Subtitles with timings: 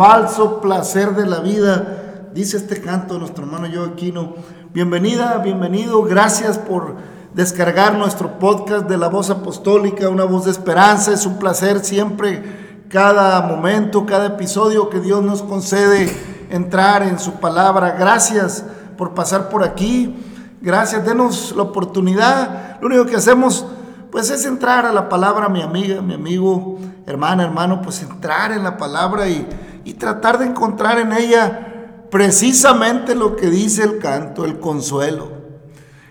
[0.00, 4.32] falso placer de la vida, dice este canto nuestro hermano Joaquino.
[4.72, 6.96] Bienvenida, bienvenido, gracias por
[7.34, 11.12] descargar nuestro podcast de la voz apostólica, una voz de esperanza.
[11.12, 16.10] Es un placer siempre, cada momento, cada episodio que Dios nos concede
[16.48, 17.90] entrar en su palabra.
[17.98, 18.64] Gracias
[18.96, 20.16] por pasar por aquí,
[20.62, 22.80] gracias, denos la oportunidad.
[22.80, 23.66] Lo único que hacemos
[24.10, 28.64] pues es entrar a la palabra, mi amiga, mi amigo, hermana, hermano, pues entrar en
[28.64, 29.46] la palabra y,
[29.84, 35.32] y tratar de encontrar en ella precisamente lo que dice el canto, el consuelo.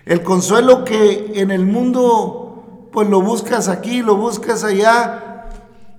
[0.04, 5.46] El consuelo que en el mundo pues lo buscas aquí, lo buscas allá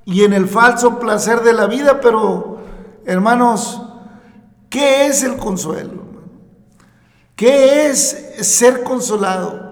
[0.06, 2.58] y en el falso placer de la vida, pero
[3.06, 3.82] hermanos,
[4.70, 6.02] ¿qué es el consuelo?
[7.36, 9.72] ¿Qué es ser consolado?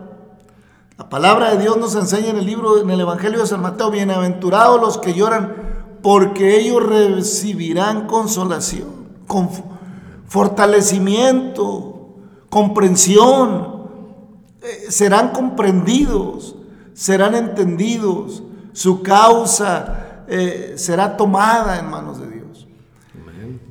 [0.98, 3.92] La palabra de Dios nos enseña en el libro, en el Evangelio de San Mateo,
[3.92, 5.56] bienaventurados los que lloran,
[6.02, 9.50] porque ellos recibirán consolación, con
[10.28, 12.16] fortalecimiento,
[12.50, 13.80] comprensión,
[14.62, 16.56] eh, serán comprendidos,
[16.94, 18.44] serán entendidos,
[18.74, 22.68] su causa eh, será tomada en manos de Dios.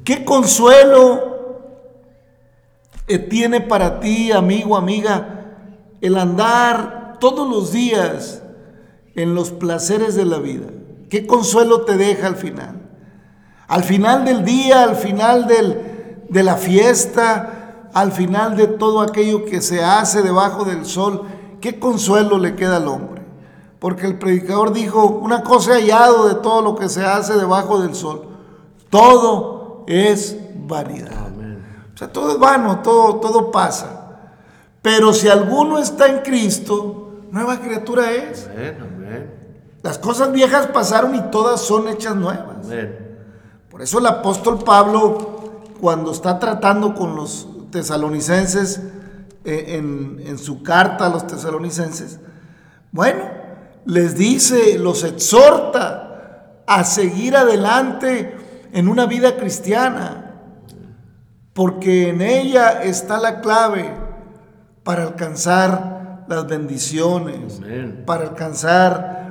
[0.05, 1.61] ¿Qué consuelo
[3.07, 5.47] eh, tiene para ti, amigo, amiga,
[6.01, 8.43] el andar todos los días
[9.15, 10.67] en los placeres de la vida?
[11.09, 12.83] ¿Qué consuelo te deja al final?
[13.67, 19.45] Al final del día, al final del, de la fiesta, al final de todo aquello
[19.45, 21.23] que se hace debajo del sol,
[21.61, 23.23] ¿qué consuelo le queda al hombre?
[23.79, 27.81] Porque el predicador dijo, una cosa he hallado de todo lo que se hace debajo
[27.81, 28.29] del sol.
[28.91, 31.29] Todo es vanidad.
[31.95, 33.99] O sea, todo es vano, todo, todo pasa.
[34.83, 38.49] Pero si alguno está en Cristo, nueva criatura es.
[38.49, 39.38] Amén, amén,
[39.89, 42.59] Las cosas viejas pasaron y todas son hechas nuevas.
[43.71, 48.83] Por eso el apóstol Pablo, cuando está tratando con los tesalonicenses,
[49.47, 52.21] eh, en, en su carta a los tesalonicenses,
[52.93, 53.31] bueno,
[53.87, 58.37] les dice, los exhorta a seguir adelante
[58.75, 60.35] en una vida cristiana,
[61.55, 63.91] porque en ella está la clave
[64.83, 67.63] para alcanzar las bendiciones,
[68.05, 69.28] para alcanzar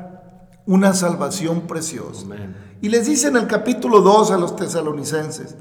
[0.67, 2.25] una salvación preciosa.
[2.25, 2.55] Amén.
[2.81, 5.55] Y les dice en el capítulo 2 a los tesalonicenses,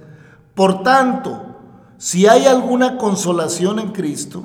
[0.54, 1.56] por tanto,
[1.96, 4.44] si hay alguna consolación en Cristo,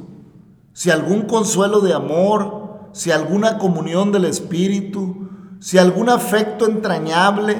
[0.74, 5.28] si algún consuelo de amor, si alguna comunión del Espíritu,
[5.60, 7.58] si algún afecto entrañable,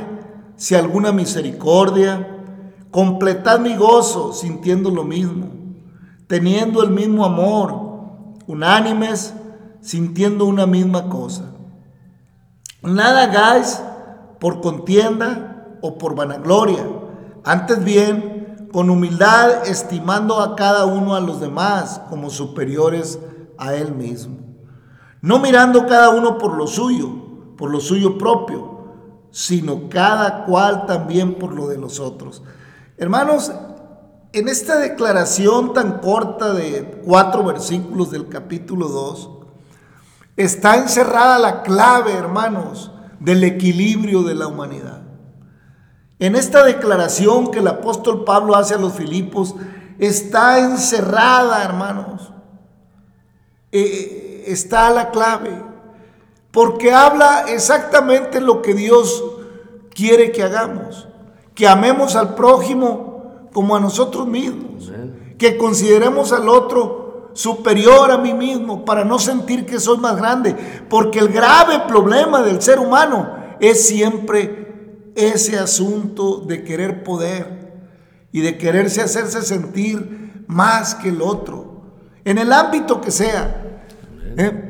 [0.56, 2.38] si alguna misericordia,
[2.90, 5.50] completad mi gozo sintiendo lo mismo,
[6.28, 9.34] teniendo el mismo amor, unánimes,
[9.82, 11.51] sintiendo una misma cosa.
[12.82, 13.82] Nada hagáis
[14.40, 16.84] por contienda o por vanagloria,
[17.44, 23.20] antes bien, con humildad, estimando a cada uno a los demás como superiores
[23.58, 24.38] a él mismo.
[25.22, 27.10] No mirando cada uno por lo suyo,
[27.58, 28.72] por lo suyo propio,
[29.30, 32.42] sino cada cual también por lo de los otros.
[32.98, 33.52] Hermanos,
[34.34, 39.30] en esta declaración tan corta de cuatro versículos del capítulo 2,
[40.38, 45.02] está encerrada la clave, hermanos, del equilibrio de la humanidad.
[46.20, 49.56] En esta declaración que el apóstol Pablo hace a los Filipos,
[50.00, 52.32] está encerrada, hermanos,
[53.72, 55.64] eh, está la clave,
[56.52, 59.24] porque habla exactamente lo que Dios
[59.94, 61.08] quiere que hagamos,
[61.56, 64.92] que amemos al prójimo como a nosotros mismos,
[65.38, 67.01] que consideremos al otro
[67.34, 70.56] superior a mí mismo para no sentir que soy más grande,
[70.90, 77.74] porque el grave problema del ser humano es siempre ese asunto de querer poder
[78.32, 81.82] y de quererse hacerse sentir más que el otro,
[82.24, 83.82] en el ámbito que sea.
[84.38, 84.68] ¿eh?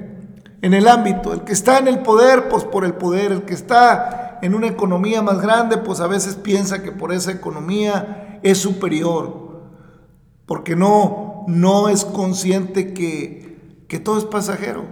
[0.62, 3.54] En el ámbito, el que está en el poder, pues por el poder, el que
[3.54, 8.60] está en una economía más grande, pues a veces piensa que por esa economía es
[8.60, 9.41] superior,
[10.52, 14.84] porque no, no es consciente que, que todo es pasajero,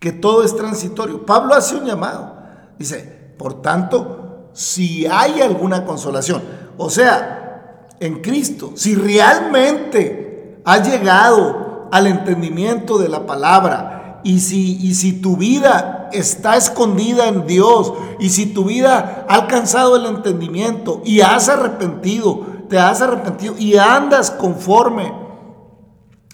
[0.00, 1.24] que todo es transitorio.
[1.24, 2.36] Pablo hace un llamado,
[2.80, 6.42] dice, por tanto, si hay alguna consolación,
[6.78, 14.84] o sea, en Cristo, si realmente has llegado al entendimiento de la palabra, y si,
[14.84, 20.06] y si tu vida está escondida en Dios, y si tu vida ha alcanzado el
[20.06, 25.12] entendimiento y has arrepentido, te has arrepentido y andas conforme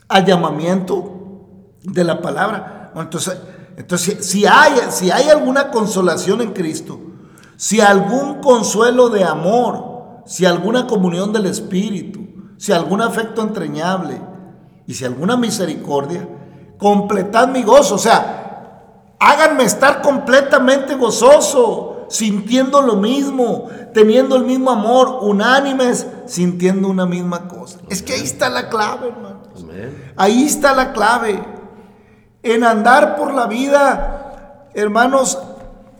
[0.06, 3.36] al llamamiento de la palabra, entonces,
[3.76, 7.00] entonces si, hay, si hay alguna consolación en Cristo,
[7.56, 12.20] si algún consuelo de amor, si alguna comunión del Espíritu,
[12.56, 14.22] si algún afecto entrañable
[14.86, 16.28] y si alguna misericordia,
[16.78, 17.96] completad mi gozo.
[17.96, 26.88] O sea, háganme estar completamente gozoso, sintiendo lo mismo, teniendo el mismo amor, unánimes, sintiendo
[26.88, 27.78] una misma cosa.
[27.88, 29.48] Es que ahí está la clave, hermanos.
[29.56, 30.12] Amén.
[30.16, 31.42] Ahí está la clave.
[32.42, 35.38] En andar por la vida, hermanos,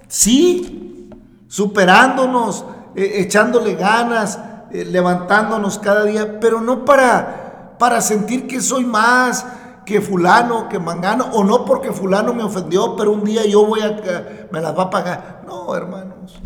[0.09, 1.11] sí,
[1.49, 4.39] superándonos, eh, echándole ganas,
[4.71, 9.45] eh, levantándonos cada día, pero no para, para sentir que soy más,
[9.89, 13.81] que fulano, que mangano, o no porque fulano me ofendió, pero un día yo voy
[13.81, 15.45] a, me las va a pagar.
[15.47, 16.39] No, hermanos.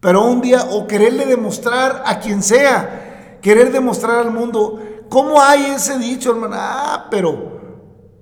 [0.00, 5.66] Pero un día, o quererle demostrar a quien sea, querer demostrar al mundo, ¿cómo hay
[5.76, 6.56] ese dicho, hermano?
[6.58, 7.60] Ah, pero,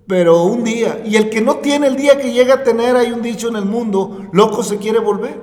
[0.06, 1.00] pero un día.
[1.06, 3.56] Y el que no tiene el día que llega a tener, hay un dicho en
[3.56, 5.40] el mundo, loco se quiere volver.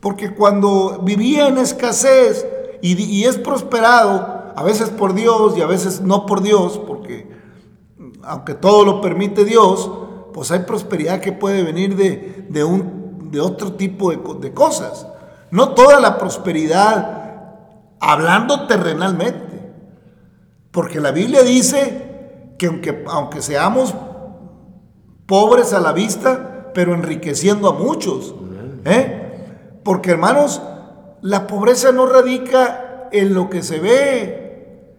[0.00, 2.44] Porque cuando vivía en escasez
[2.82, 7.29] y, y es prosperado, a veces por Dios y a veces no por Dios, porque
[8.22, 9.90] aunque todo lo permite Dios,
[10.32, 15.06] pues hay prosperidad que puede venir de, de, un, de otro tipo de, de, cosas.
[15.50, 17.20] No toda la prosperidad
[18.00, 19.72] hablando terrenalmente.
[20.70, 23.94] Porque la Biblia dice que aunque, aunque seamos
[25.26, 28.34] pobres a la vista, pero enriqueciendo a muchos.
[28.84, 29.78] ¿eh?
[29.82, 30.62] Porque hermanos,
[31.22, 34.96] la pobreza no radica en lo que se ve,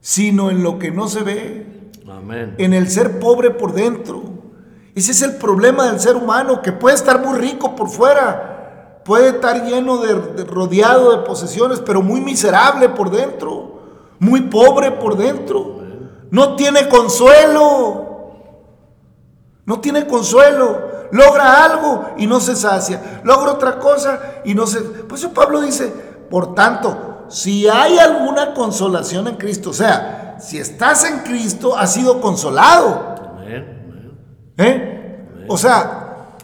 [0.00, 1.71] sino en lo que no se ve.
[2.58, 4.22] En el ser pobre por dentro.
[4.94, 9.30] Ese es el problema del ser humano, que puede estar muy rico por fuera, puede
[9.30, 13.80] estar lleno de, de, rodeado de posesiones, pero muy miserable por dentro,
[14.18, 15.80] muy pobre por dentro.
[16.30, 18.12] No tiene consuelo.
[19.64, 20.92] No tiene consuelo.
[21.12, 23.20] Logra algo y no se sacia.
[23.22, 24.80] Logra otra cosa y no se...
[24.80, 25.92] Pues eso Pablo dice,
[26.30, 31.94] por tanto, si hay alguna consolación en Cristo, o sea, si estás en Cristo, has
[31.94, 33.14] sido consolado.
[33.38, 34.18] Amén.
[34.58, 35.44] ¿Eh?
[35.48, 36.36] O sea,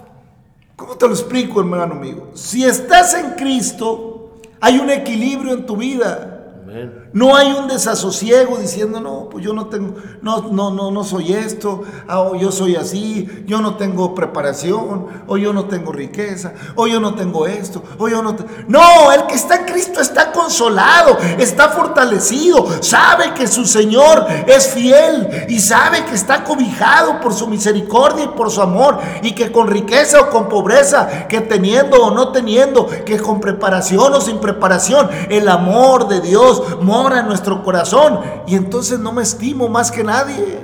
[0.75, 2.30] ¿cómo te lo explico, hermano amigo?
[2.35, 4.14] Si estás en Cristo,
[4.61, 6.62] Hay un equilibrio en tu vida.
[6.62, 7.08] Amén.
[7.12, 11.33] No hay un desasosiego diciendo, no, pues yo no tengo, no, no, no, no soy
[11.33, 16.87] esto, ah, yo soy así, yo no tengo preparación, o yo no tengo riqueza, o
[16.87, 18.45] yo no tengo esto, o yo no te-".
[18.69, 24.69] No, el que está en Cristo está consolado, está fortalecido, sabe que su Señor es
[24.69, 29.50] fiel y sabe que está cobijado por su misericordia y por su amor, y que
[29.50, 34.41] con riqueza o con pobreza, que teniendo o no teniendo, que con preparación o sin
[34.41, 36.62] preparación, el amor de Dios
[37.07, 40.59] en nuestro corazón y entonces no me estimo más que nadie.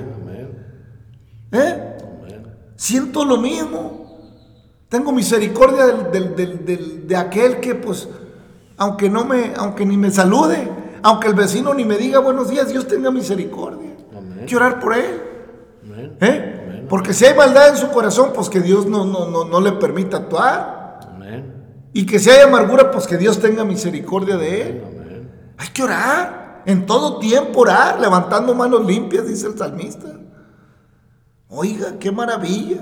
[1.51, 1.97] ¿Eh?
[2.75, 4.05] Siento lo mismo.
[4.89, 8.07] Tengo misericordia del- del- del- del- de aquel que pues,
[8.77, 10.69] aunque no me, aunque ni me salude,
[11.01, 13.91] aunque el vecino ni me diga buenos días, Dios tenga misericordia.
[14.15, 14.37] Amén.
[14.41, 15.21] Hay que orar por él.
[15.85, 16.17] Amén.
[16.21, 16.61] ¿eh?
[16.67, 16.85] Amén.
[16.89, 19.71] Porque si hay maldad en su corazón, pues que Dios no, no, no, no le
[19.73, 20.75] permita actuar.
[21.93, 24.83] Y que si hay amargura, pues que Dios tenga misericordia de él.
[25.57, 26.63] Hay que orar.
[26.65, 30.07] En todo tiempo orar, levantando manos limpias, dice el salmista.
[31.49, 32.81] Oiga, qué maravilla.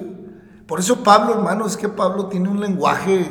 [0.65, 3.29] Por eso Pablo, hermano, es que Pablo tiene un lenguaje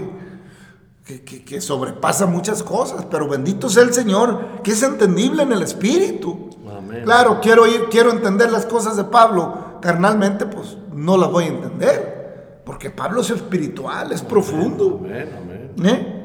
[1.07, 5.53] que, que- que sobrepasa muchas cosas, pero bendito sea el Señor, que es entendible en
[5.53, 6.51] el Espíritu.
[6.77, 7.03] Amén.
[7.05, 9.79] Claro, quiero ir, quiero entender las cosas de Pablo.
[9.81, 12.61] Carnalmente, pues no las voy a entender.
[12.65, 15.01] Porque Pablo es espiritual, es profundo.
[15.03, 15.71] Amén.
[15.79, 15.87] Amén.
[15.87, 16.19] ¿Eh?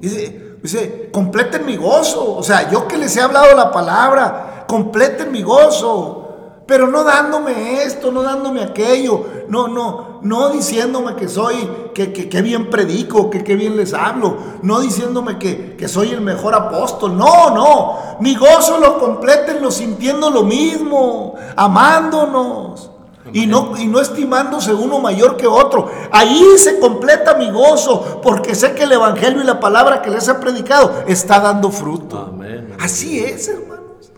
[0.00, 2.36] Dice, dice, completen mi gozo.
[2.36, 6.22] O sea, yo que les he hablado la palabra, completen mi gozo.
[6.66, 11.54] Pero no dándome esto, no dándome aquello, no, no, no diciéndome que soy,
[11.94, 16.10] que, que, que bien predico, que, que bien les hablo, no diciéndome que, que soy
[16.10, 17.16] el mejor apóstol.
[17.16, 22.90] No, no, mi gozo lo completenlo sintiendo lo mismo, amándonos.
[23.32, 25.90] Y no, y no estimándose uno mayor que otro.
[26.12, 30.26] Ahí se completa mi gozo, porque sé que el Evangelio y la palabra que les
[30.28, 32.18] he predicado está dando fruto.
[32.32, 32.74] Amén.
[32.80, 34.12] Así es, hermanos.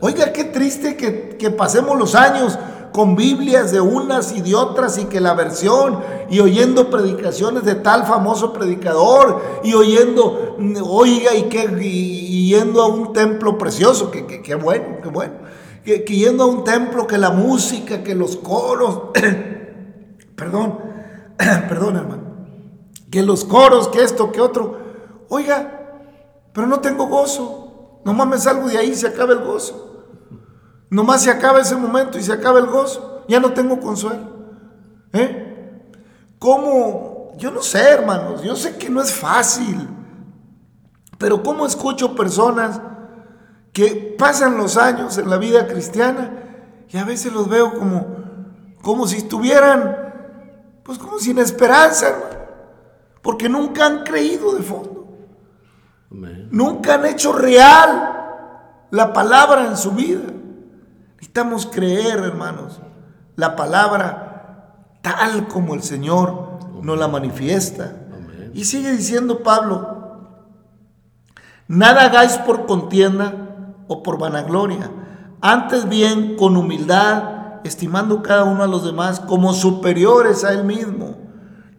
[0.00, 2.58] Oiga, qué triste que, que pasemos los años
[2.92, 5.98] con Biblias de unas y de otras y que la versión
[6.30, 12.48] y oyendo predicaciones de tal famoso predicador y oyendo, mm, oiga, y, que, y- y
[12.50, 15.34] yendo a un templo precioso, que, que, que bueno, que bueno,
[15.84, 19.10] que, yendo a un templo, que la música, que los coros,
[20.36, 20.78] perdón,
[21.36, 22.22] perdón hermano,
[23.10, 24.78] que los coros, que esto, que otro,
[25.28, 26.08] oiga,
[26.52, 29.90] pero no tengo gozo, nomás me salgo de ahí y se acaba el gozo.
[30.90, 33.24] Nomás se acaba ese momento y se acaba el gozo.
[33.26, 34.28] Ya no tengo consuelo.
[35.12, 35.82] ¿Eh?
[36.38, 37.32] ¿Cómo?
[37.36, 38.42] Yo no sé, hermanos.
[38.42, 39.88] Yo sé que no es fácil.
[41.18, 42.80] Pero ¿cómo escucho personas
[43.74, 46.30] que pasan los años en la vida cristiana
[46.88, 48.06] y a veces los veo como,
[48.80, 50.12] como si estuvieran,
[50.84, 52.44] pues como sin esperanza, hermano?
[53.20, 55.16] Porque nunca han creído de fondo.
[56.08, 56.48] Amén.
[56.52, 60.22] Nunca han hecho real la palabra en su vida.
[61.14, 62.80] Necesitamos creer, hermanos,
[63.34, 67.96] la palabra tal como el Señor nos la manifiesta.
[68.12, 68.52] Amén.
[68.54, 70.28] Y sigue diciendo Pablo,
[71.66, 73.44] nada hagáis por contienda
[73.88, 74.90] o por vanagloria,
[75.40, 81.16] antes bien con humildad, estimando cada uno a los demás como superiores a él mismo,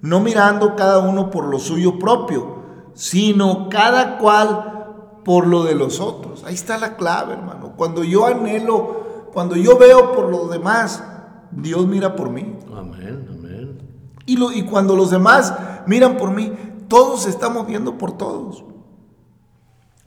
[0.02, 2.56] no mirando cada uno por lo suyo propio,
[2.94, 6.44] sino cada cual por lo de los otros.
[6.46, 7.74] Ahí está la clave, hermano.
[7.76, 11.04] Cuando yo anhelo, cuando yo veo por los demás,
[11.52, 12.56] Dios mira por mí.
[12.76, 13.28] Amén.
[13.32, 13.80] Amén.
[14.28, 15.54] Y, lo- y cuando los demás
[15.88, 16.52] miran por mí,
[16.88, 18.64] todos estamos viendo por todos.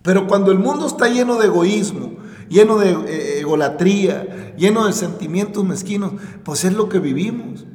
[0.08, 2.12] Pero cuando el mundo está lleno de egoísmo,
[2.48, 6.12] lleno de eh, egolatría, lleno de sentimientos mezquinos,
[6.44, 7.66] pues es lo que vivimos.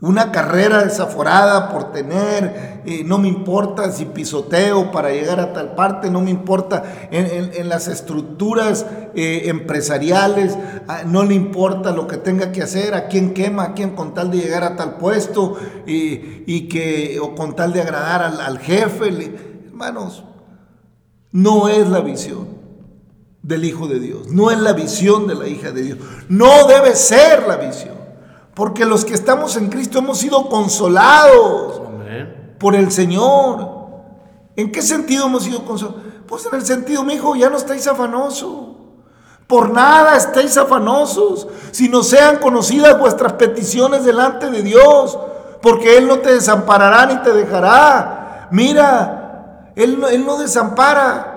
[0.00, 5.76] Una carrera desaforada por tener, eh, no me importa si pisoteo para llegar a tal
[5.76, 6.82] parte, no me importa
[7.12, 10.58] en, las estructuras eh, empresariales,
[10.88, 14.14] ah, no le importa lo que tenga que hacer, a quién quema, a quién con
[14.14, 15.56] tal de llegar a tal puesto
[15.86, 19.32] y, que, o con tal de agradar al, jefe.
[19.68, 20.24] hermanos,
[21.32, 22.48] no es la visión
[23.42, 26.94] del Hijo de Dios, no es la visión de la hija de Dios, no debe
[26.94, 27.96] ser la visión,
[28.54, 32.56] porque los que estamos en Cristo hemos sido consolados Amén.
[32.58, 33.76] por el Señor.
[34.56, 36.02] ¿En qué sentido hemos sido consolados?
[36.26, 38.68] Pues en el sentido, mi hijo, ya no estáis afanosos.
[39.46, 45.18] Por nada estéis afanosos, sino sean conocidas vuestras peticiones delante de Dios,
[45.62, 48.48] porque Él no te desamparará ni te dejará.
[48.50, 49.17] Mira,
[49.78, 51.34] Él, no- Él no desampara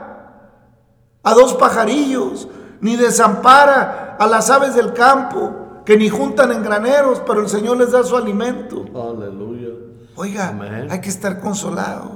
[1.23, 2.47] a dos pajarillos,
[2.81, 7.77] ni desampara a las aves del campo, que ni juntan en graneros, pero el Señor
[7.77, 8.85] les da su alimento.
[8.95, 9.69] Aleluya.
[10.15, 10.87] Oiga, Amén.
[10.91, 12.11] hay que estar consolados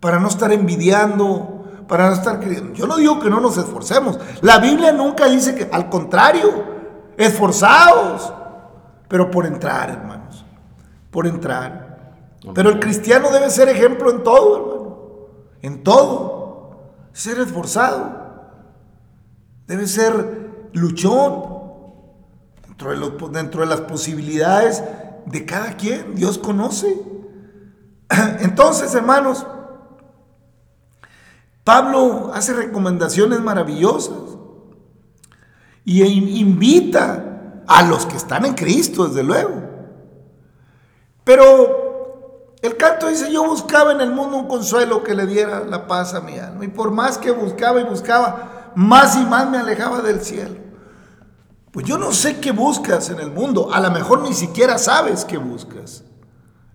[0.00, 2.72] para no estar envidiando, para no estar creyendo.
[2.74, 4.18] Yo no digo que no nos esforcemos.
[4.42, 6.64] La Biblia nunca dice que, al contrario,
[7.16, 8.32] esforzados,
[9.08, 10.44] pero por entrar, hermanos,
[11.10, 11.88] por entrar.
[12.54, 14.77] Pero el cristiano debe ser ejemplo en todo, hermano,
[15.62, 16.48] en todo.
[17.12, 18.12] Ser esforzado,
[19.66, 21.42] debe ser luchón,
[22.66, 24.84] dentro de, dentro de las posibilidades
[25.26, 26.14] de cada quien.
[26.14, 26.96] Dios conoce.
[28.40, 29.46] Entonces, hermanos,
[31.64, 34.38] Pablo hace recomendaciones maravillosas
[35.84, 39.62] y in- invita a los que están en Cristo, desde luego.
[41.24, 41.77] Pero
[42.62, 46.14] el canto dice, yo buscaba en el mundo un consuelo que le diera la paz
[46.14, 46.64] a mi alma.
[46.64, 50.56] Y por más que buscaba y buscaba, más y más me alejaba del cielo.
[51.70, 53.70] Pues yo no sé qué buscas en el mundo.
[53.72, 56.02] A lo mejor ni siquiera sabes qué buscas.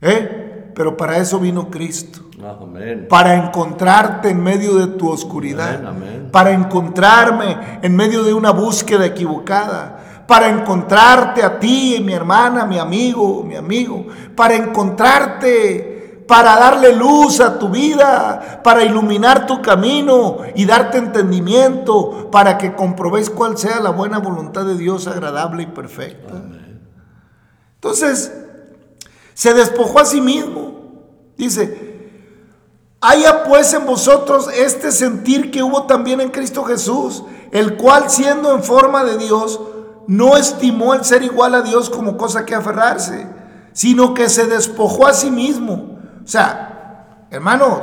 [0.02, 0.72] ¿Eh?
[0.76, 3.08] Pero para eso vino Cristo Amén.
[3.10, 6.30] para encontrarte en medio de tu oscuridad, Amén, amén.
[6.32, 12.80] para encontrarme en medio de una búsqueda equivocada, para encontrarte a ti, mi hermana, mi
[12.80, 20.38] amigo, mi amigo, para encontrarte, para darle luz a tu vida, para iluminar tu camino
[20.56, 25.68] y darte entendimiento, para que comprobéis cuál sea la buena voluntad de Dios agradable y
[25.68, 26.34] perfecta.
[27.76, 28.32] Entonces,
[29.34, 30.74] se despojó a sí mismo.
[31.36, 31.94] Dice,
[33.02, 38.54] haya pues en vosotros este sentir que hubo también en Cristo Jesús, el cual siendo
[38.56, 39.60] en forma de Dios,
[40.08, 43.28] no estimó el ser igual a Dios como cosa que aferrarse,
[43.72, 45.98] sino que se despojó a sí mismo.
[46.24, 47.82] O sea, hermanos,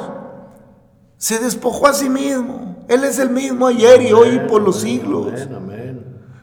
[1.17, 2.85] se despojó a sí mismo.
[2.89, 5.29] Él es el mismo ayer y hoy y por los siglos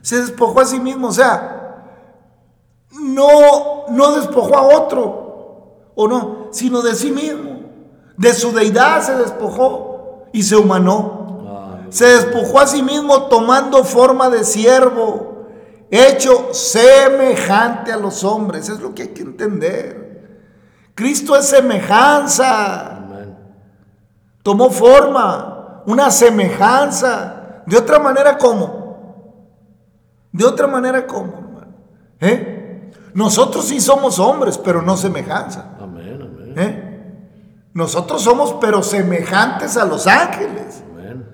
[0.08, 1.84] se despojó a sí mismo, o sea,
[2.92, 7.60] no, no despojó a otro, o no, sino de sí mismo.
[8.16, 11.44] De su deidad se despojó y se humanó.
[11.46, 15.37] Ah, Se despojó a sí mismo tomando forma de siervo,
[15.90, 18.70] hecho semejante a los hombres.
[18.70, 20.40] Es lo que hay que entender.
[20.96, 22.98] Cristo es semejanza
[24.48, 27.64] tomó forma, una semejanza.
[27.66, 29.44] De otra manera, ¿cómo?
[30.32, 31.74] De otra manera, ¿cómo, hermano?
[32.22, 32.92] ¿Eh?
[33.14, 35.76] Nosotros sí somos hombres, pero no semejanza.
[35.82, 36.54] Amén, amén.
[36.56, 37.24] ¿Eh?
[37.74, 41.28] Nosotros somos, pero semejantes a los ángeles, Amén.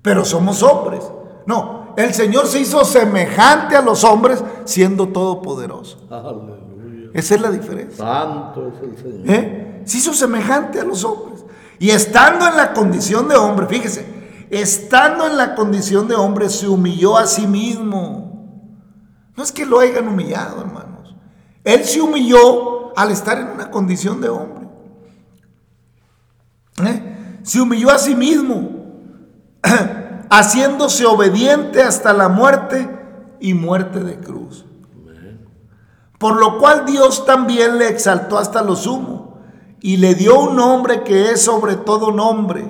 [0.00, 1.04] pero somos hombres.
[1.44, 5.98] No, el Señor se hizo semejante a los hombres siendo todopoderoso.
[6.10, 7.10] Aleluya.
[7.14, 8.04] Esa es la diferencia.
[8.04, 9.30] Santo es el Señor.
[9.30, 9.82] ¿Eh?
[9.84, 11.44] Se hizo semejante a los hombres.
[11.78, 14.06] Y estando en la condición de hombre, fíjese,
[14.50, 18.26] estando en la condición de hombre, se humilló a sí mismo.
[19.36, 21.14] No es que lo hayan humillado, hermanos.
[21.64, 24.68] Él se humilló al estar en una condición de hombre.
[26.84, 27.40] ¿Eh?
[27.42, 28.70] Se humilló a sí mismo,
[30.30, 32.88] haciéndose obediente hasta la muerte
[33.40, 34.64] y muerte de cruz.
[36.18, 39.38] Por lo cual Dios también le exaltó hasta lo sumo
[39.80, 42.66] y le dio un nombre que es sobre todo nombre,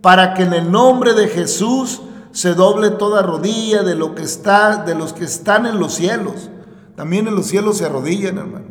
[0.00, 2.00] para que en el nombre de Jesús
[2.32, 6.50] se doble toda rodilla de lo que está, de los que están en los cielos.
[6.96, 8.66] También en los cielos se arrodillan, hermano.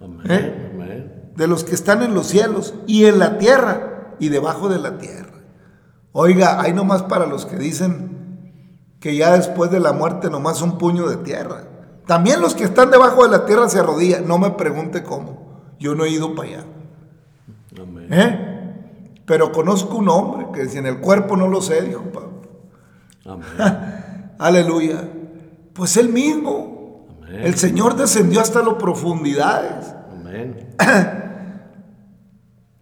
[0.00, 0.26] Amén.
[0.30, 0.70] ¿Eh?
[0.74, 1.32] Amén.
[1.36, 4.96] De los que están en los cielos y en la tierra y debajo de la
[4.96, 5.33] tierra.
[6.16, 8.52] Oiga, hay nomás para los que dicen
[9.00, 11.64] que ya después de la muerte nomás un puño de tierra.
[12.06, 14.28] También los que están debajo de la tierra se arrodillan.
[14.28, 15.60] No me pregunte cómo.
[15.80, 16.64] Yo no he ido para allá.
[17.82, 18.12] Amén.
[18.12, 19.22] ¿Eh?
[19.26, 22.42] Pero conozco un hombre que si en el cuerpo no lo sé, dijo Pablo.
[23.24, 23.48] Amén.
[24.38, 25.08] Aleluya.
[25.72, 27.08] Pues él mismo.
[27.22, 27.40] Amén.
[27.42, 29.92] El Señor descendió hasta las profundidades.
[30.12, 30.76] Amén.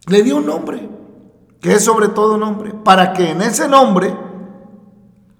[0.05, 0.87] Le dio un nombre,
[1.63, 4.13] que es sobre todo nombre, para que en ese nombre,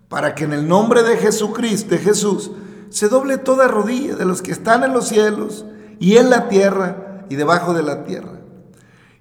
[0.07, 2.49] para que en el nombre de Jesucristo, de Jesús,
[2.89, 5.65] se doble toda rodilla de los que están en los cielos
[5.99, 8.39] y en la tierra y debajo de la tierra.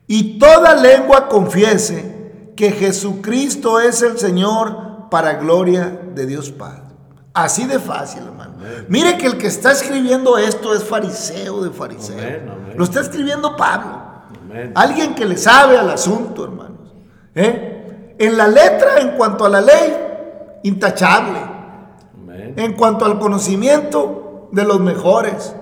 [0.06, 6.82] Y toda lengua confiese que Jesucristo es el Señor para gloria de Dios Padre.
[7.34, 8.54] Así de fácil, hermano.
[8.86, 12.16] Mire que el que está escribiendo esto es fariseo de fariseo.
[12.16, 12.74] Amén, amén.
[12.76, 14.02] Lo está escribiendo Pablo.
[14.76, 16.71] Alguien que le sabe al asunto, hermanos.
[17.34, 18.14] ¿Eh?
[18.18, 19.96] En la letra, en cuanto a la ley,
[20.62, 21.38] intachable.
[22.14, 22.54] Amén.
[22.56, 25.54] En cuanto al conocimiento, de los mejores.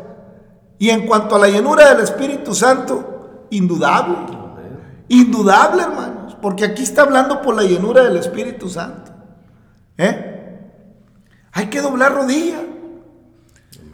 [0.79, 4.17] Y en cuanto a la llenura del Espíritu Santo, indudable.
[4.17, 5.05] Amén.
[5.09, 6.37] Indudable, hermanos.
[6.43, 9.13] Porque aquí está hablando por la llenura del Espíritu Santo.
[9.97, 10.27] ¿Eh?
[11.53, 12.61] Hay que doblar rodilla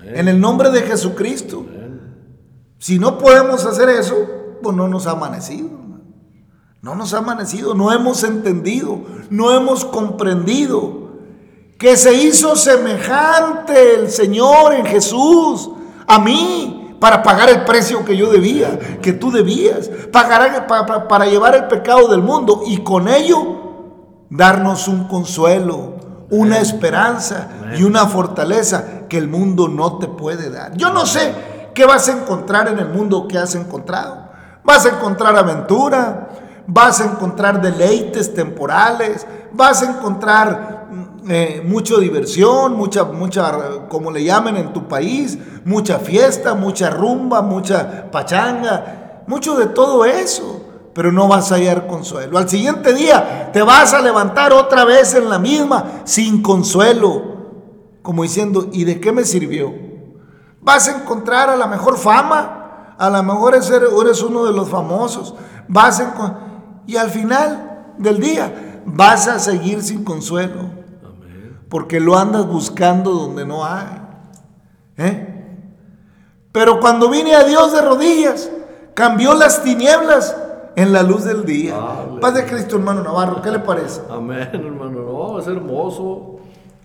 [0.03, 1.67] en el nombre de Jesucristo.
[2.79, 4.15] Si no podemos hacer eso,
[4.63, 5.69] pues no nos ha amanecido.
[6.87, 11.09] No nos ha amanecido, no hemos entendido, no hemos comprendido
[11.79, 15.69] que se hizo semejante el Señor en Jesús
[16.07, 21.27] a mí para pagar el precio que yo debía, que tú debías, pagar, para, para
[21.27, 25.97] llevar el pecado del mundo y con ello darnos un consuelo,
[26.31, 30.77] una esperanza y una fortaleza que el mundo no te puede dar.
[30.77, 31.35] Yo no sé
[31.75, 34.25] qué vas a encontrar en el mundo que has encontrado.
[34.63, 36.29] Vas a encontrar aventura,
[36.67, 44.11] vas a encontrar deleites temporales, vas a encontrar mm, eh, mucha diversión, mucha, mucha, como
[44.11, 50.63] le llamen en tu país, mucha fiesta, mucha rumba, mucha pachanga, mucho de todo eso
[50.97, 52.39] pero no vas a hallar consuelo.
[52.39, 57.23] Al siguiente día te vas a levantar otra vez en la misma, sin consuelo,
[58.01, 59.75] como diciendo, ¿y de qué me sirvió?
[60.63, 65.35] Vas a encontrar a la mejor fama, a lo mejor eres uno de los famosos,
[65.69, 66.05] vas a
[66.87, 70.71] y al final del día vas a seguir sin consuelo,
[71.69, 74.01] porque lo andas buscando donde no hay.
[74.97, 75.33] ¿eh?
[76.53, 78.51] Pero cuando vine a Dios de rodillas,
[78.95, 80.35] cambió las tinieblas
[80.77, 81.75] en la luz del día.
[82.21, 84.01] Paz de Cristo, hermano Navarro, ¿qué le parece?
[84.11, 85.03] Amén, hermano.
[85.03, 86.39] No, es hermoso.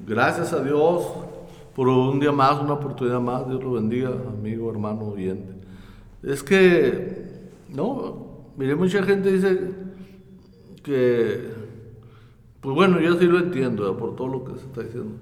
[0.06, 1.06] Gracias a Dios
[1.76, 3.48] por un día más, una oportunidad más.
[3.48, 5.54] Dios lo bendiga, amigo, hermano, oyente.
[6.24, 9.91] Es que, no, mire, mucha gente dice
[10.84, 11.50] que,
[12.60, 15.16] pues bueno, yo sí lo entiendo por todo lo que se está diciendo.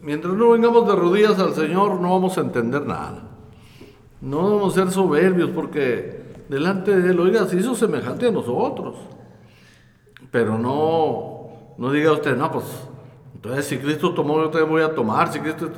[0.00, 3.22] Mientras no vengamos de rodillas al Señor, no vamos a entender nada.
[4.20, 8.96] No vamos a ser soberbios porque delante de él, oiga, se hizo semejante a nosotros.
[10.30, 12.64] Pero no, no diga usted, no, pues,
[13.34, 15.70] entonces si Cristo tomó, yo también voy a tomar, si Cristo...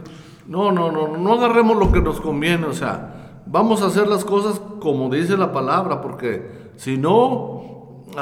[0.47, 4.25] No, no, no, no agarremos lo que nos conviene, o sea, vamos a hacer las
[4.25, 7.58] cosas como dice la palabra, porque si no,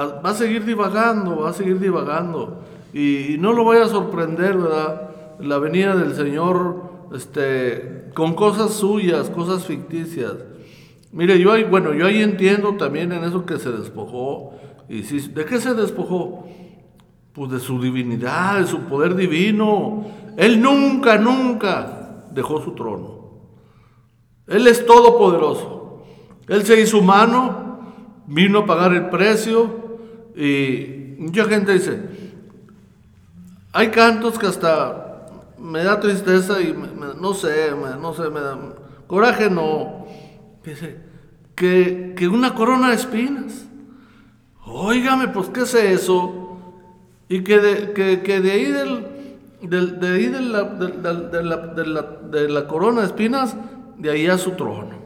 [0.04, 2.62] va a seguir divagando, va a seguir divagando.
[2.92, 5.11] Y, no lo vaya a sorprender, ¿verdad?
[5.40, 10.35] La venida del Señor este, con cosas suyas, cosas ficticias.
[11.12, 14.52] Mire, yo ahí, bueno, yo ahí entiendo también en eso que se despojó.
[14.88, 16.46] Y si, ¿De qué se despojó?
[17.32, 20.06] Pues de su divinidad, de su poder divino.
[20.37, 23.16] Él nunca, nunca dejó su trono.
[24.46, 26.02] Él es todopoderoso.
[26.48, 27.80] Él se hizo humano,
[28.26, 29.86] vino a pagar el precio
[30.37, 31.99] y mucha gente dice,
[33.72, 35.27] hay cantos que hasta
[35.59, 36.75] me da tristeza y
[37.18, 38.59] no sé, no sé, me da
[39.07, 40.07] coraje, no.
[40.64, 40.99] Dice,
[41.55, 43.66] que, una corona de espinas.
[44.64, 46.59] Óigame, pues, ¿qué es eso?
[47.29, 52.66] Y que de, que, de ahí, del, de, ahí de, la, de, la, de, la,
[52.68, 53.57] corona de espinas,
[53.96, 54.96] de ahí a su trono.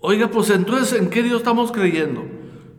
[0.00, 2.37] Oiga, pues entonces, ¿en qué Dios estamos creyendo?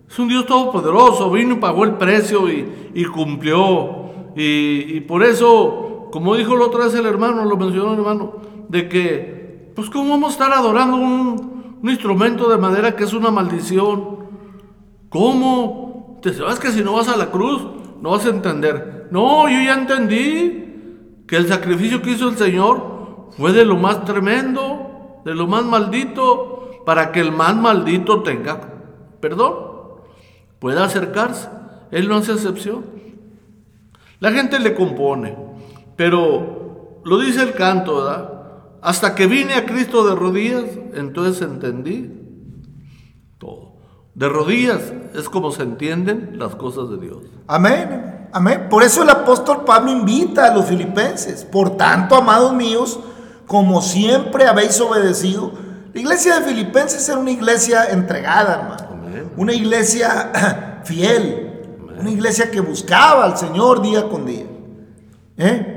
[0.09, 4.09] Es un Dios todopoderoso, vino y pagó el precio y, y cumplió.
[4.35, 8.33] Y, y, por eso, como dijo la otra vez el hermano, lo mencionó el hermano,
[8.69, 13.13] de que, pues, ¿cómo vamos a estar adorando un, un instrumento de madera que es
[13.13, 14.29] una maldición.
[15.09, 16.19] ¿Cómo?
[16.21, 17.65] Te sabes que si no vas a la cruz,
[18.01, 19.07] no vas a entender.
[19.11, 24.03] No, yo ya entendí que el sacrificio que hizo el Señor fue de lo más
[24.05, 28.75] tremendo, de lo más maldito, para que el más maldito tenga
[29.19, 29.53] perdón,
[30.59, 31.49] pueda acercarse.
[31.91, 32.85] Él no hace excepción.
[34.19, 35.35] La gente le compone,
[35.95, 38.33] pero lo dice el canto, ¿verdad?
[38.81, 42.11] Hasta que vine a Cristo de rodillas, entonces entendí
[43.37, 43.73] todo.
[44.13, 44.81] De rodillas
[45.15, 47.23] es como se entienden las cosas de Dios.
[47.47, 48.67] Amén, amén.
[48.69, 51.45] Por eso el apóstol Pablo invita a los filipenses.
[51.45, 52.99] Por tanto, amados míos,
[53.47, 55.51] como siempre habéis obedecido.
[55.93, 58.88] La iglesia de Filipenses era una iglesia entregada, hermano.
[59.37, 61.45] Una iglesia fiel.
[61.99, 64.45] Una iglesia que buscaba al Señor día con día.
[65.37, 65.75] ¿Eh?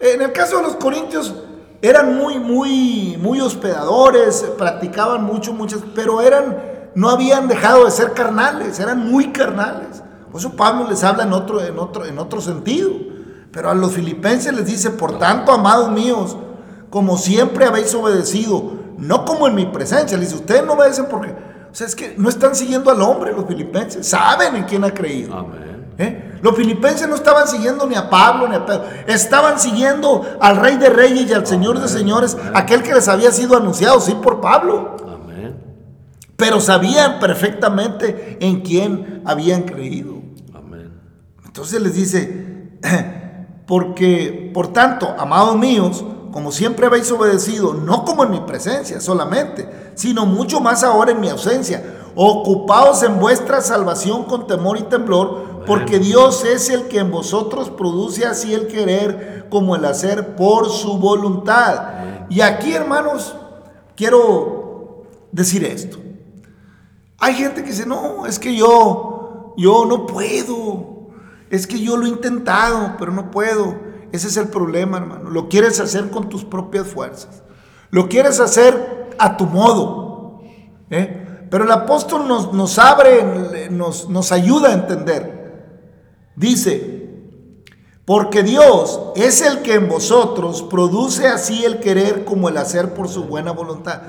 [0.00, 1.34] En el caso de los corintios,
[1.80, 6.58] eran muy, muy, muy hospedadores, practicaban mucho, muchas, pero eran,
[6.94, 10.02] no habían dejado de ser carnales, eran muy carnales.
[10.30, 12.90] Por eso Pablo les habla en otro, en otro, en otro sentido.
[13.52, 16.36] Pero a los filipenses les dice, por tanto, amados míos,
[16.90, 20.18] como siempre habéis obedecido, no como en mi presencia.
[20.18, 21.34] Les dice, ustedes no obedecen porque,
[21.74, 24.94] o sea, es que no están siguiendo al hombre los filipenses, saben en quién ha
[24.94, 25.36] creído.
[25.36, 25.88] Amén.
[25.98, 26.38] ¿Eh?
[26.40, 30.76] Los filipenses no estaban siguiendo ni a Pablo ni a Pedro, estaban siguiendo al Rey
[30.76, 34.40] de Reyes y al Señor de Señores, aquel que les había sido anunciado, sí, por
[34.40, 34.94] Pablo.
[35.02, 35.56] Amén.
[36.36, 40.22] Pero sabían perfectamente en quién habían creído.
[40.54, 40.92] Amén.
[41.44, 42.70] Entonces les dice,
[43.66, 49.92] porque, por tanto, amados míos, como siempre habéis obedecido, no como en mi presencia solamente,
[49.94, 55.62] sino mucho más ahora en mi ausencia Ocupaos en vuestra salvación con temor y temblor,
[55.64, 60.70] porque Dios es el que en vosotros produce así el querer como el hacer por
[60.70, 62.26] su voluntad.
[62.30, 63.36] Y aquí, hermanos,
[63.96, 65.98] quiero decir esto.
[67.18, 71.10] Hay gente que dice, no, es que yo, yo no puedo.
[71.48, 73.83] Es que yo lo he intentado, pero no puedo.
[74.14, 75.28] Ese es el problema, hermano.
[75.28, 77.42] Lo quieres hacer con tus propias fuerzas.
[77.90, 80.40] Lo quieres hacer a tu modo.
[80.88, 81.46] ¿eh?
[81.50, 85.66] Pero el apóstol nos, abre, nos ayuda a entender.
[86.36, 87.10] Dice,
[88.04, 93.08] porque Dios es el que en vosotros produce así el querer como el hacer por
[93.08, 94.02] su buena voluntad.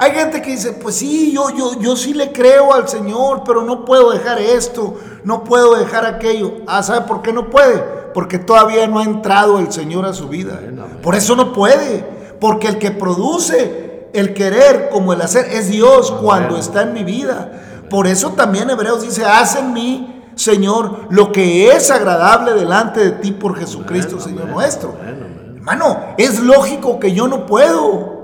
[0.00, 3.62] Hay gente que dice, pues sí, yo, yo, yo sí le creo al Señor, pero
[3.62, 6.54] no puedo dejar esto, no puedo dejar aquello.
[6.66, 7.78] Ah, ¿sabe por qué no puede?
[8.14, 10.58] Porque todavía no ha entrado el Señor a su vida.
[11.02, 12.04] Por eso no puede.
[12.40, 17.04] Porque el que produce el querer como el hacer es Dios cuando está en mi
[17.04, 17.52] vida.
[17.90, 23.10] Por eso también Hebreos dice, haz en mí Señor, lo que es agradable delante de
[23.10, 24.94] ti por Jesucristo, Señor nuestro.
[25.56, 28.19] Hermano, es lógico que yo no puedo.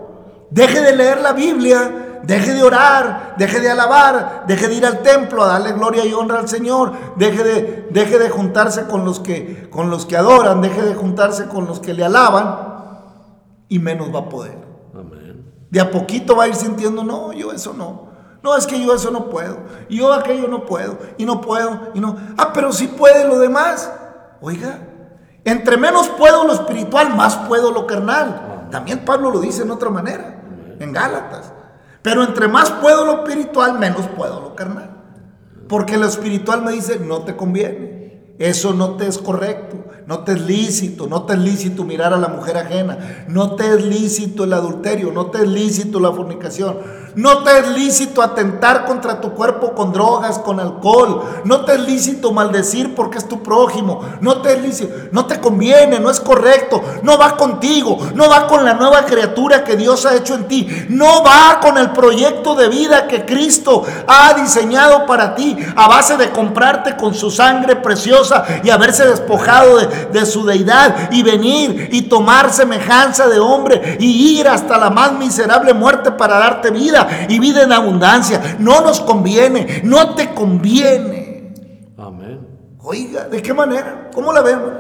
[0.50, 5.02] Deje de leer la Biblia, deje de orar, deje de alabar, deje de ir al
[5.02, 9.20] templo a darle gloria y honra al Señor, deje de, deje de juntarse con los,
[9.20, 12.76] que, con los que adoran, deje de juntarse con los que le alaban
[13.68, 14.66] y menos va a poder.
[15.70, 18.06] De a poquito va a ir sintiendo, no, yo eso no.
[18.42, 19.58] No, es que yo eso no puedo.
[19.88, 20.98] Y yo aquello no puedo.
[21.18, 21.90] Y no puedo.
[21.94, 22.16] Y no.
[22.38, 23.90] Ah, pero sí puede lo demás.
[24.40, 24.78] Oiga,
[25.44, 27.86] entre menos puedo lo espiritual, más puedo lo
[28.70, 30.42] También Pablo lo dice en otra manera,
[30.78, 31.52] en Gálatas.
[32.02, 34.90] Pero entre más puedo lo espiritual, menos puedo lo carnal.
[35.68, 38.34] Porque lo espiritual me dice, no te conviene.
[38.38, 39.86] Eso no te es correcto.
[40.06, 43.66] No te es lícito, no te es lícito mirar a la mujer ajena, no te
[43.66, 46.78] es lícito el adulterio, no te es lícito la fornicación,
[47.16, 51.22] no te es lícito atentar contra tu cuerpo con drogas, con alcohol.
[51.44, 54.02] No te es lícito maldecir porque es tu prójimo.
[54.20, 56.82] No te es lícito, no te conviene, no es correcto.
[57.02, 60.68] No va contigo, no va con la nueva criatura que Dios ha hecho en ti.
[60.90, 66.18] No va con el proyecto de vida que Cristo ha diseñado para ti a base
[66.18, 71.88] de comprarte con su sangre preciosa y haberse despojado de, de su deidad y venir
[71.92, 77.05] y tomar semejanza de hombre y ir hasta la más miserable muerte para darte vida
[77.28, 78.56] y vida en abundancia.
[78.58, 81.54] No nos conviene, no te conviene.
[81.96, 82.40] Amén.
[82.82, 84.10] Oiga, ¿de qué manera?
[84.14, 84.72] ¿Cómo la vemos,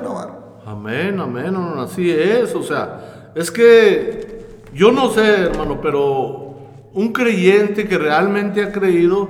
[0.64, 2.54] Amén, amén, así es.
[2.54, 6.56] O sea, es que yo no sé, hermano, pero
[6.92, 9.28] un creyente que realmente ha creído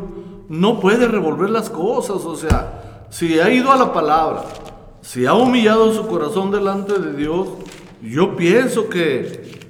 [0.49, 2.25] no puede revolver las cosas.
[2.25, 4.45] O sea, si ha ido a la palabra,
[5.03, 7.49] si ha humillado su corazón delante de Dios,
[8.03, 9.61] yo pienso que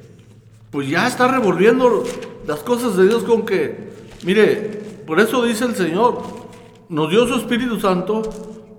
[0.71, 2.05] pues ya está revolviendo
[2.47, 3.93] las cosas de Dios con que,
[4.25, 6.23] mire, por eso dice el Señor,
[6.89, 8.23] nos dio su Espíritu Santo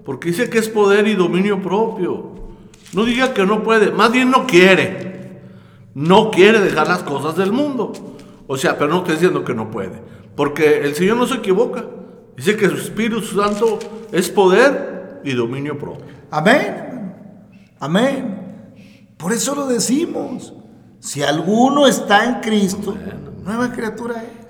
[0.06, 2.32] porque dice que es poder y dominio propio.
[2.94, 5.42] No diga que no puede, más bien no quiere.
[5.94, 7.92] No quiere dejar las cosas del mundo.
[8.48, 10.02] O sea, pero no estoy diciendo que no puede.
[10.36, 11.86] Porque el Señor no se equivoca.
[12.38, 13.80] Dice que su Espíritu Santo
[14.12, 16.06] es poder y dominio propio.
[16.32, 17.14] Amén.
[17.80, 18.38] Amén.
[19.18, 20.54] Por eso lo decimos.
[21.00, 22.96] Si alguno está en Cristo,
[23.48, 24.48] nueva criatura es.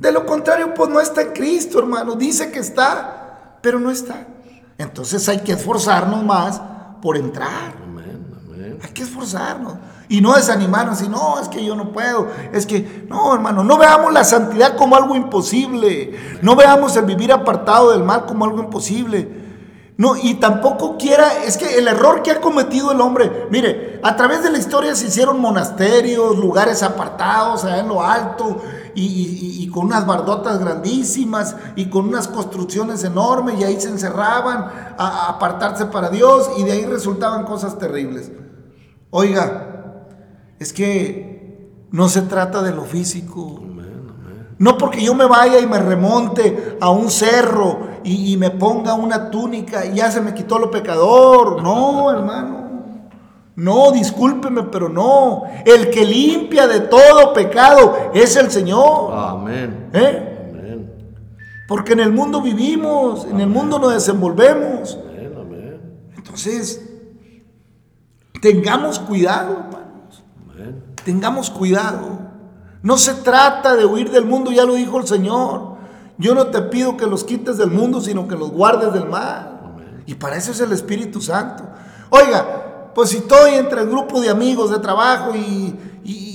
[0.00, 2.16] De lo contrario, pues no está en Cristo, hermano.
[2.16, 4.26] Dice que está, pero no está.
[4.76, 6.60] Entonces hay que esforzarnos más
[7.00, 7.80] por entrar.
[8.82, 9.74] Hay que esforzarnos.
[10.08, 12.28] Y no desanimarnos y no, es que yo no puedo.
[12.52, 16.38] Es que, no, hermano, no veamos la santidad como algo imposible.
[16.42, 19.41] No veamos el vivir apartado del mal como algo imposible.
[19.98, 24.16] No, y tampoco quiera, es que el error que ha cometido el hombre, mire, a
[24.16, 28.60] través de la historia se hicieron monasterios, lugares apartados allá en lo alto,
[28.94, 34.66] y, con unas bardotas grandísimas, y con unas construcciones enormes, y ahí se encerraban
[34.98, 38.32] a, apartarse para Dios, y de ahí resultaban cosas terribles.
[39.10, 40.06] Oiga,
[40.58, 43.62] es que no se trata de lo físico.
[44.62, 49.28] No porque yo me vaya y me remonte a un cerro y, me ponga una
[49.28, 51.60] túnica y ya se me quitó lo pecador.
[51.60, 52.70] No, hermano.
[53.56, 55.42] No, discúlpeme, pero no.
[55.66, 59.12] El que limpia de todo pecado es el Señor.
[59.12, 59.90] Amén.
[59.94, 60.50] ¿Eh?
[60.52, 60.92] Amén.
[61.66, 64.96] Porque en el mundo vivimos, en el mundo nos desenvolvemos.
[65.10, 65.80] Amén, amén.
[66.16, 66.88] Entonces,
[68.40, 70.22] tengamos cuidado, hermanos.
[70.52, 70.84] Amén.
[71.04, 72.31] Tengamos cuidado.
[72.82, 75.76] No se trata de huir del mundo, ya lo dijo el Señor.
[76.18, 80.02] Yo no te pido que los quites del mundo, sino que los guardes del mal.
[80.06, 81.64] Y para eso es el Espíritu Santo.
[82.10, 85.78] Oiga, pues si estoy entre el grupo de amigos de trabajo y,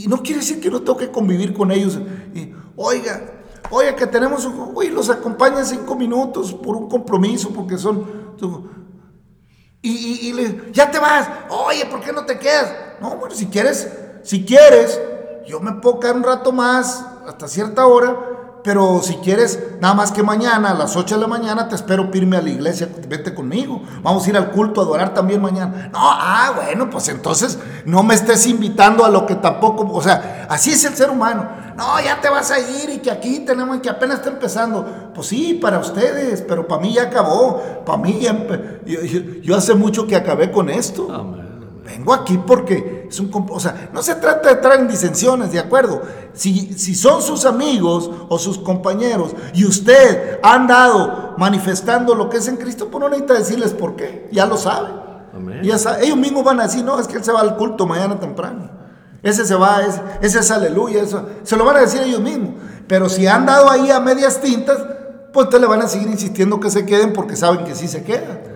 [0.08, 2.00] no quiere decir que no toque convivir con ellos.
[2.78, 3.34] oiga,
[3.70, 4.72] Oye, que tenemos un...
[4.74, 8.36] Uy, los acompaña cinco minutos por un compromiso, porque son...
[9.82, 11.30] Y, y, y le, ya te vas.
[11.50, 12.74] Oye, ¿por qué no te quedas?
[13.02, 13.92] No, bueno, si quieres,
[14.24, 15.00] si quieres,
[15.48, 18.16] yo me puedo quedar un rato más, hasta cierta hora,
[18.64, 22.12] pero si quieres, nada más que mañana a las 8 de la mañana te espero
[22.12, 23.82] pirme a la iglesia, vete conmigo.
[24.02, 25.90] Vamos a ir al culto a adorar también mañana.
[25.94, 30.48] No, ah, bueno, pues entonces no me estés invitando a lo que tampoco, o sea,
[30.50, 31.48] así es el ser humano.
[31.78, 35.12] No, ya te vas a ir y que aquí tenemos que apenas está empezando.
[35.14, 37.62] Pues sí, para ustedes, pero para mí ya acabó.
[37.86, 38.48] Para mí ya,
[38.86, 39.00] yo,
[39.42, 41.08] yo hace mucho que acabé con esto.
[41.14, 41.47] Amén.
[41.88, 43.32] Vengo aquí porque es un...
[43.50, 46.02] O sea, no se trata de entrar en disensiones, ¿de acuerdo?
[46.34, 52.38] Si, si son sus amigos o sus compañeros y usted ha andado manifestando lo que
[52.38, 54.90] es en Cristo, pues no necesita decirles por qué, ya lo sabe.
[55.34, 55.62] Amén.
[55.64, 56.06] Ya sabe.
[56.06, 58.70] Ellos mismos van a decir, no, es que él se va al culto mañana temprano.
[59.24, 61.26] Ese se va, ese, ese es aleluya, eso.
[61.44, 62.56] Se lo van a decir ellos mismos.
[62.86, 64.78] Pero si han dado ahí a medias tintas,
[65.32, 68.04] pues entonces le van a seguir insistiendo que se queden porque saben que sí se
[68.04, 68.47] quedan.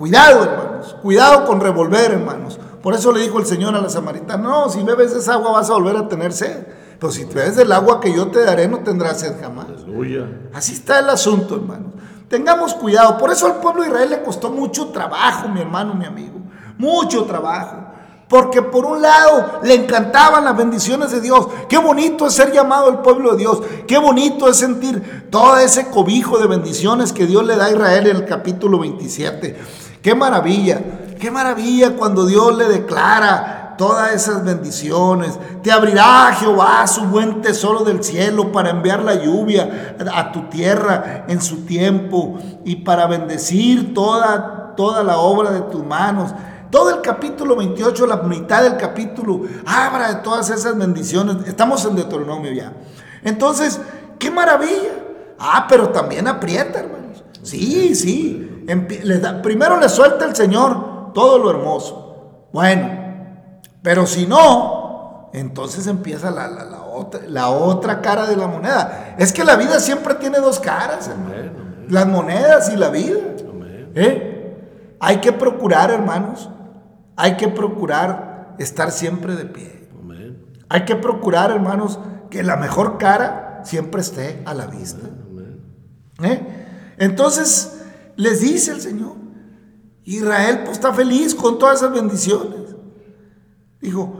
[0.00, 0.96] Cuidado, hermanos.
[1.02, 2.58] Cuidado con revolver, hermanos.
[2.82, 5.68] Por eso le dijo el Señor a la samaritana, no, si bebes esa agua vas
[5.68, 6.68] a volver a tener sed.
[6.98, 9.66] Pero si bebes del agua que yo te daré, no tendrás sed jamás.
[9.66, 10.26] Aleluya.
[10.54, 11.92] Así está el asunto, hermanos.
[12.30, 13.18] Tengamos cuidado.
[13.18, 16.38] Por eso al pueblo de Israel le costó mucho trabajo, mi hermano, mi amigo.
[16.78, 17.76] Mucho trabajo.
[18.26, 21.46] Porque por un lado le encantaban las bendiciones de Dios.
[21.68, 23.60] Qué bonito es ser llamado el pueblo de Dios.
[23.86, 28.06] Qué bonito es sentir todo ese cobijo de bendiciones que Dios le da a Israel
[28.06, 29.58] en el capítulo 27.
[30.02, 30.80] Qué maravilla,
[31.18, 35.38] qué maravilla cuando Dios le declara todas esas bendiciones.
[35.62, 41.26] Te abrirá Jehová su buen tesoro del cielo para enviar la lluvia a tu tierra
[41.28, 46.30] en su tiempo y para bendecir toda, toda la obra de tus manos.
[46.70, 51.46] Todo el capítulo 28, la mitad del capítulo, habla de todas esas bendiciones.
[51.46, 52.72] Estamos en Deuteronomio ya.
[53.22, 53.78] Entonces,
[54.18, 54.92] qué maravilla.
[55.38, 57.24] Ah, pero también aprieta, hermanos.
[57.42, 58.49] Sí, sí
[59.42, 62.48] primero le suelta el Señor todo lo hermoso.
[62.52, 62.90] Bueno,
[63.82, 69.14] pero si no, entonces empieza la, otra, la otra cara de la moneda.
[69.18, 71.10] Es que la vida siempre tiene dos caras,
[71.88, 73.18] Las monedas y la vida.
[73.94, 74.96] ¿Eh?
[75.00, 76.48] Hay que procurar, hermanos.
[77.16, 79.88] Hay que procurar estar siempre de pie.
[80.68, 81.98] Hay que procurar, hermanos,
[82.30, 85.06] que la mejor cara siempre esté a la vista.
[86.22, 86.94] ¿Eh?
[86.98, 87.79] Entonces,
[88.20, 89.14] les dice el Señor.
[90.04, 92.76] Israel pues está feliz con todas esas bendiciones.
[93.80, 94.12] Dijo,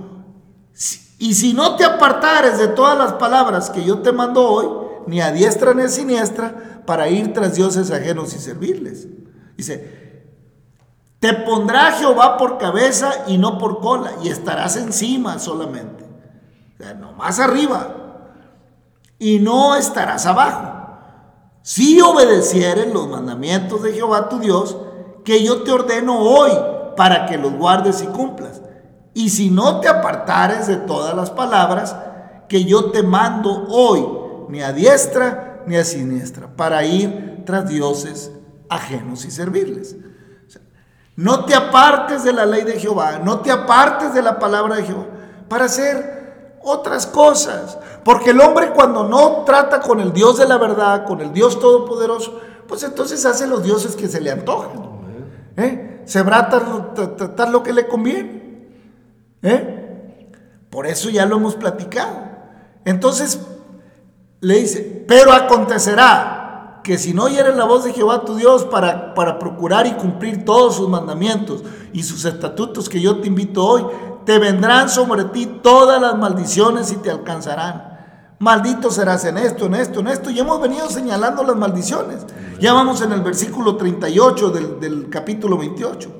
[1.18, 4.68] y si no te apartares de todas las palabras que yo te mando hoy,
[5.06, 9.06] ni a diestra ni a siniestra, para ir tras dioses ajenos y servirles.
[9.56, 10.24] Dice,
[11.18, 16.04] te pondrá Jehová por cabeza y no por cola, y estarás encima solamente.
[16.74, 17.96] O sea, no más arriba.
[19.18, 20.69] Y no estarás abajo
[21.62, 24.76] si obedecieres los mandamientos de Jehová tu Dios,
[25.24, 26.50] que yo te ordeno hoy
[26.96, 28.62] para que los guardes y cumplas.
[29.14, 31.96] Y si no te apartares de todas las palabras
[32.48, 34.06] que yo te mando hoy,
[34.48, 38.32] ni a diestra ni a siniestra, para ir tras dioses
[38.68, 39.96] ajenos y servirles.
[41.16, 44.84] no te apartes de la ley de Jehová, no te apartes de la palabra de
[44.84, 45.06] Jehová,
[45.48, 46.19] para hacer
[46.62, 47.78] otras cosas.
[48.04, 51.58] Porque el hombre cuando no trata con el Dios de la verdad, con el Dios
[51.60, 54.90] todopoderoso, pues entonces hace los dioses que se le antojan.
[55.56, 56.04] ¿Eh?
[56.14, 56.50] A
[57.16, 58.68] tratar lo que le conviene.
[59.42, 60.30] ¿Eh?
[60.70, 62.30] Por eso ya lo hemos platicado.
[62.84, 63.40] Entonces
[64.40, 66.39] le dice, pero acontecerá
[66.82, 70.44] que si no oyeres la voz de Jehová tu Dios para, para procurar y cumplir
[70.44, 71.62] todos sus mandamientos
[71.92, 73.86] y sus estatutos que yo te invito hoy,
[74.24, 77.90] te vendrán sobre ti todas las maldiciones y te alcanzarán
[78.40, 80.30] maldito serás en esto, en esto, en esto.
[80.30, 82.26] Y hemos venido señalando las maldiciones.
[82.58, 86.16] Ya vamos en el versículo 38 del, capítulo 28.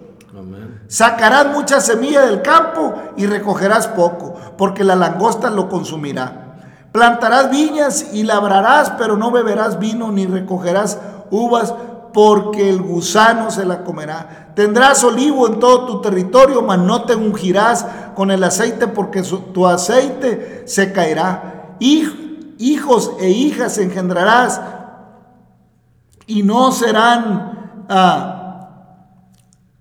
[0.86, 6.49] Sacarás mucha semilla del campo y recogerás poco, porque la langosta lo consumirá.
[6.92, 10.98] Plantarás viñas y labrarás, pero no beberás vino ni recogerás
[11.30, 11.74] uvas,
[12.12, 14.52] porque el gusano se la comerá.
[14.56, 19.66] Tendrás olivo en todo tu territorio, mas no te ungirás con el aceite, porque tu
[19.66, 24.60] aceite se caerá hijos e hijas engendrarás
[26.26, 28.96] y no serán ah,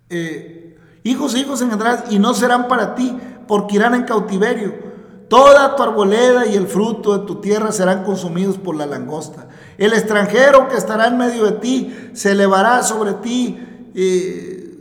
[0.09, 4.88] eh, hijos e hijos engendrarás y no serán para ti porque irán en cautiverio.
[5.29, 9.47] Toda tu arboleda y el fruto de tu tierra serán consumidos por la langosta.
[9.77, 14.73] El extranjero que estará en medio de ti se elevará sobre ti eh,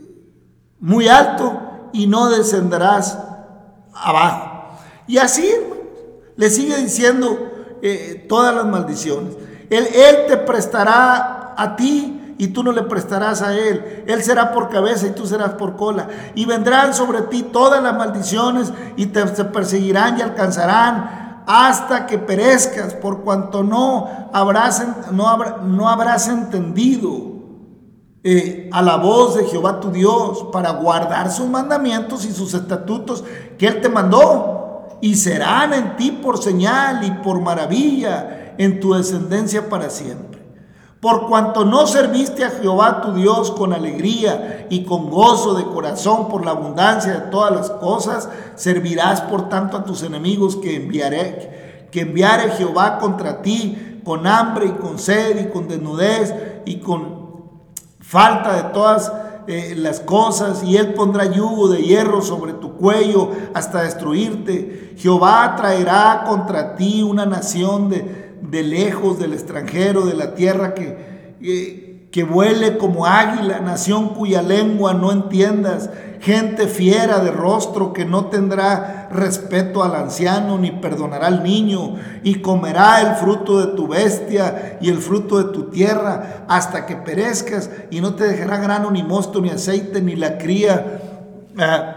[0.80, 1.60] muy alto
[1.92, 3.18] y no descenderás
[3.92, 4.78] abajo.
[5.06, 5.50] Y así,
[6.36, 9.34] le sigue diciendo eh, todas las maldiciones.
[9.68, 14.04] Él, él te prestará a ti y tú no le prestarás a él.
[14.06, 16.08] Él será por cabeza y tú serás por cola.
[16.36, 22.94] Y vendrán sobre ti todas las maldiciones y te, perseguirán y alcanzarán hasta que perezcas,
[22.94, 27.28] por cuanto no habrás, no habrás entendido
[28.22, 33.24] eh, a la voz de Jehová tu Dios para guardar sus mandamientos y sus estatutos
[33.58, 34.54] que Él te mandó.
[35.00, 40.37] Y serán en ti por señal y por maravilla en tu descendencia para siempre.
[41.00, 46.28] Por cuanto no serviste a Jehová tu Dios con alegría y con gozo de corazón
[46.28, 51.88] por la abundancia de todas las cosas, servirás por tanto a tus enemigos que enviaré,
[51.92, 56.34] que enviare Jehová contra ti con hambre y con sed y con desnudez
[56.64, 57.28] y con
[58.00, 59.12] falta de todas
[59.46, 64.94] eh, las cosas, y Él pondrá yugo de hierro sobre tu cuello hasta destruirte.
[64.98, 72.08] Jehová traerá contra ti una nación de, de lejos del extranjero, de la tierra que,
[72.10, 78.26] que vuele como águila, nación cuya lengua no entiendas gente fiera de rostro que no
[78.26, 84.78] tendrá respeto al anciano ni perdonará al niño y comerá el fruto de tu bestia
[84.80, 89.02] y el fruto de tu tierra hasta que perezcas y no te dejará grano ni
[89.02, 91.00] mosto ni aceite ni la cría
[91.58, 91.94] ah,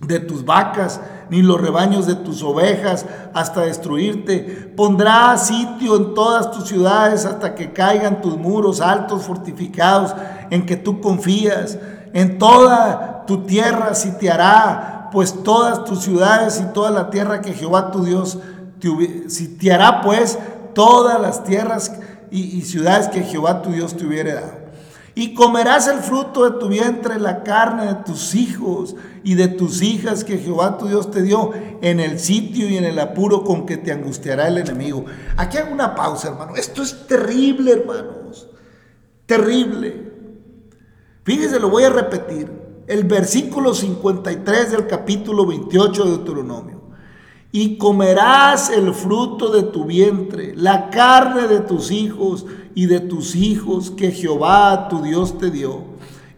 [0.00, 4.72] de tus vacas ni los rebaños de tus ovejas hasta destruirte.
[4.76, 10.14] Pondrá sitio en todas tus ciudades hasta que caigan tus muros altos fortificados
[10.50, 11.78] en que tú confías.
[12.12, 17.90] En toda tu tierra sitiará, pues todas tus ciudades y toda la tierra que Jehová
[17.90, 18.38] tu Dios
[18.80, 20.38] te sitiará, pues
[20.74, 21.92] todas las tierras
[22.30, 24.63] y, ciudades que Jehová tu Dios te hubiera dado.
[25.16, 29.80] Y comerás el fruto de tu vientre, la carne de tus hijos y de tus
[29.80, 31.52] hijas que Jehová tu Dios te dio
[31.82, 35.04] en el sitio y en el apuro con que te angustiará el enemigo.
[35.36, 36.56] Aquí hago una pausa, hermano.
[36.56, 38.48] Esto es terrible, hermanos.
[39.26, 40.12] Terrible.
[41.22, 42.50] Fíjese, lo voy a repetir.
[42.88, 46.82] El versículo 53 del capítulo 28 de Deuteronomio.
[47.52, 52.44] Y comerás el fruto de tu vientre, la carne de tus hijos
[52.74, 55.82] y de tus hijos que Jehová tu Dios te dio,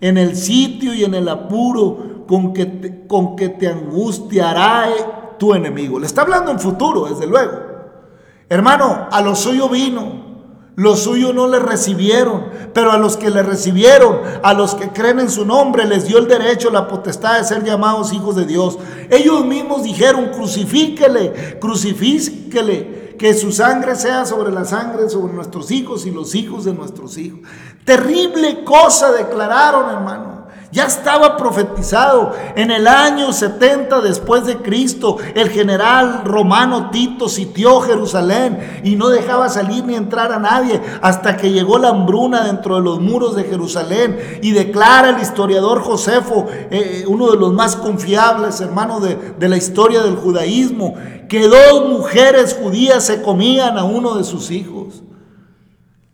[0.00, 5.54] en el sitio y en el apuro con que te, con que te angustiará tu
[5.54, 5.98] enemigo.
[5.98, 7.52] Le está hablando en futuro, desde luego.
[8.48, 10.26] Hermano, a lo suyo vino
[10.76, 15.20] los suyos no le recibieron, pero a los que le recibieron, a los que creen
[15.20, 18.78] en su nombre, les dio el derecho, la potestad de ser llamados hijos de Dios.
[19.08, 26.06] Ellos mismos dijeron, crucifíquele, crucifíquele, que su sangre sea sobre la sangre, sobre nuestros hijos
[26.06, 27.40] y los hijos de nuestros hijos.
[27.84, 30.35] Terrible cosa declararon, hermano.
[30.72, 35.16] Ya estaba profetizado en el año 70 después de Cristo.
[35.34, 41.36] El general romano Tito sitió Jerusalén y no dejaba salir ni entrar a nadie hasta
[41.36, 44.18] que llegó la hambruna dentro de los muros de Jerusalén.
[44.42, 49.56] Y declara el historiador Josefo, eh, uno de los más confiables hermanos de, de la
[49.56, 50.94] historia del judaísmo,
[51.28, 55.02] que dos mujeres judías se comían a uno de sus hijos.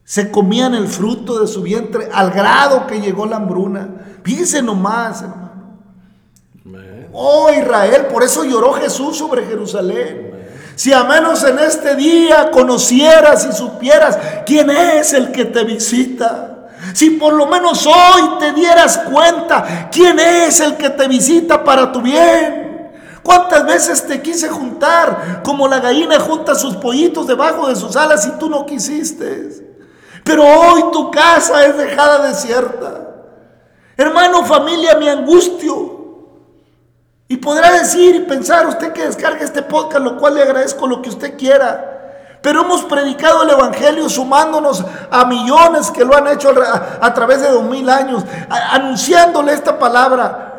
[0.05, 4.19] Se comían el fruto de su vientre al grado que llegó la hambruna.
[4.23, 5.43] Fíjense nomás, hermano.
[7.13, 10.33] Oh Israel, por eso lloró Jesús sobre Jerusalén.
[10.75, 16.69] Si a menos en este día conocieras y supieras quién es el que te visita.
[16.95, 21.93] Si por lo menos hoy te dieras cuenta quién es el que te visita para
[21.93, 22.91] tu bien.
[23.23, 28.27] ¿Cuántas veces te quise juntar como la gallina junta sus pollitos debajo de sus alas
[28.27, 29.62] y tú no quisiste?
[30.25, 33.01] Pero hoy tu casa es dejada desierta.
[33.97, 36.01] Hermano, familia, mi angustio.
[37.29, 41.01] Y podrá decir y pensar usted que descarga este podcast, lo cual le agradezco lo
[41.01, 41.93] que usted quiera.
[42.43, 46.53] Pero hemos predicado el Evangelio sumándonos a millones que lo han hecho
[47.01, 50.52] a, través de dos mil años, anunciándole esta palabra.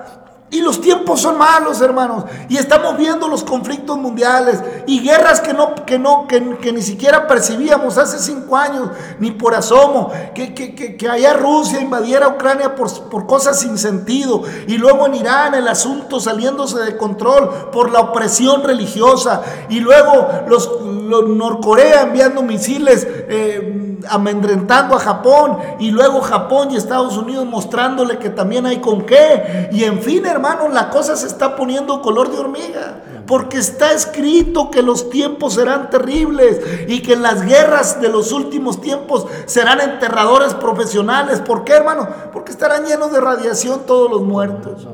[0.54, 2.26] Y los tiempos son malos, hermanos.
[2.48, 7.28] Y estamos viendo los conflictos mundiales y guerras que no, que no, que, ni siquiera
[7.28, 8.90] percibíamos hace cinco años,
[9.20, 10.12] ni por asomo.
[10.36, 14.44] Que, que, que, allá Rusia invadiera Ucrania por, por, cosas sin sentido.
[14.68, 19.42] Y luego en Irán el asunto saliéndose de control por la opresión religiosa.
[19.70, 23.08] Y luego los, Norcorea enviando misiles.
[23.10, 29.06] Eh, amedrentando a Japón y luego Japón y Estados Unidos mostrándole que también hay con
[29.06, 29.70] qué.
[29.72, 33.02] Y en fin, hermanos, la cosa se está poniendo color de hormiga.
[33.26, 38.82] Porque está escrito que los tiempos serán terribles y que las guerras de los últimos
[38.82, 41.40] tiempos serán enterradores profesionales.
[41.40, 42.08] ¿Por qué, hermano?
[42.34, 44.88] Porque estarán llenos de radiación todos los muertos.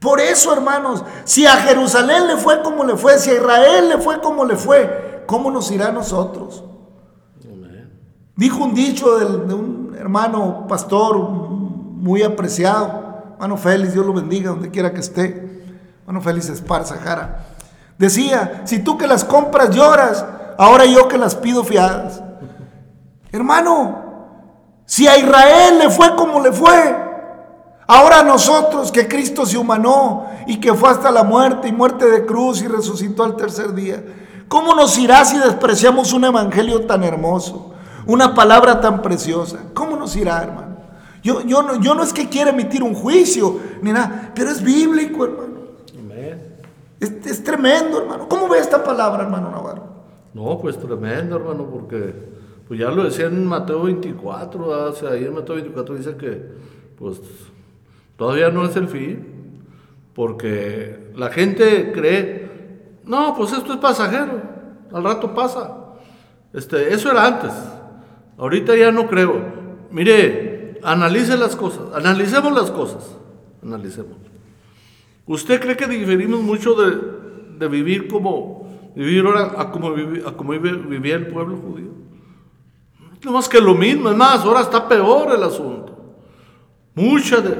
[0.00, 3.98] Por eso, hermanos, si a Jerusalén le fue como le fue, si a Israel le
[3.98, 6.64] fue como le fue, ¿cómo nos irá a nosotros?
[8.38, 14.70] Dijo un dicho de un hermano pastor muy apreciado, hermano Félix, Dios lo bendiga donde
[14.70, 15.64] quiera que esté,
[16.02, 17.46] hermano Félix Esparza Jara.
[17.98, 20.24] Decía, si tú que las compras lloras,
[20.56, 22.22] ahora yo que las pido fiadas.
[23.32, 24.04] Hermano,
[24.86, 26.96] si a Israel le fue como le fue,
[27.88, 32.08] ahora a nosotros que Cristo se humanó y que fue hasta la muerte y muerte
[32.08, 34.00] de cruz y resucitó al tercer día,
[34.46, 37.67] ¿cómo nos irá si despreciamos un evangelio tan hermoso,
[38.08, 39.66] una palabra tan preciosa?
[39.74, 40.76] ¿Cómo nos irá, hermano?
[41.22, 44.62] Yo, yo, no, yo no es que quiera emitir un juicio ni nada, pero es
[44.62, 45.58] bíblico, hermano.
[45.96, 46.56] Amén.
[46.98, 48.28] Es, es tremendo, hermano.
[48.28, 49.82] ¿Cómo ve esta palabra, hermano Navarro?
[50.34, 52.14] No, pues tremendo, hermano, porque
[52.66, 54.88] pues ya lo decía en Mateo 24, ¿verdad?
[54.88, 56.42] o sea, ahí en Mateo 24 dice que
[56.98, 57.20] pues
[58.16, 59.62] todavía no es el fin,
[60.14, 64.42] porque la gente cree, no, pues esto es pasajero,
[64.92, 65.76] al rato pasa.
[66.52, 67.52] Este, eso era antes,
[68.38, 69.36] ahorita ya no creo.
[69.90, 73.16] Mire, analice las cosas, analicemos las cosas,
[73.62, 74.16] analicemos.
[75.26, 81.90] ¿Usted cree que diferimos mucho de, vivir como vivir ahora como, vivía el pueblo judío?
[83.24, 86.14] No más que lo mismo, es más, ahora está peor el asunto.
[86.94, 87.56] Mucha, de,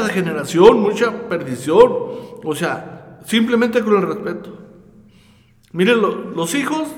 [0.00, 1.92] degeneración, mucha perdición.
[2.42, 4.56] O sea, simplemente con el respeto.
[5.72, 6.88] Miren, lo- los hijos,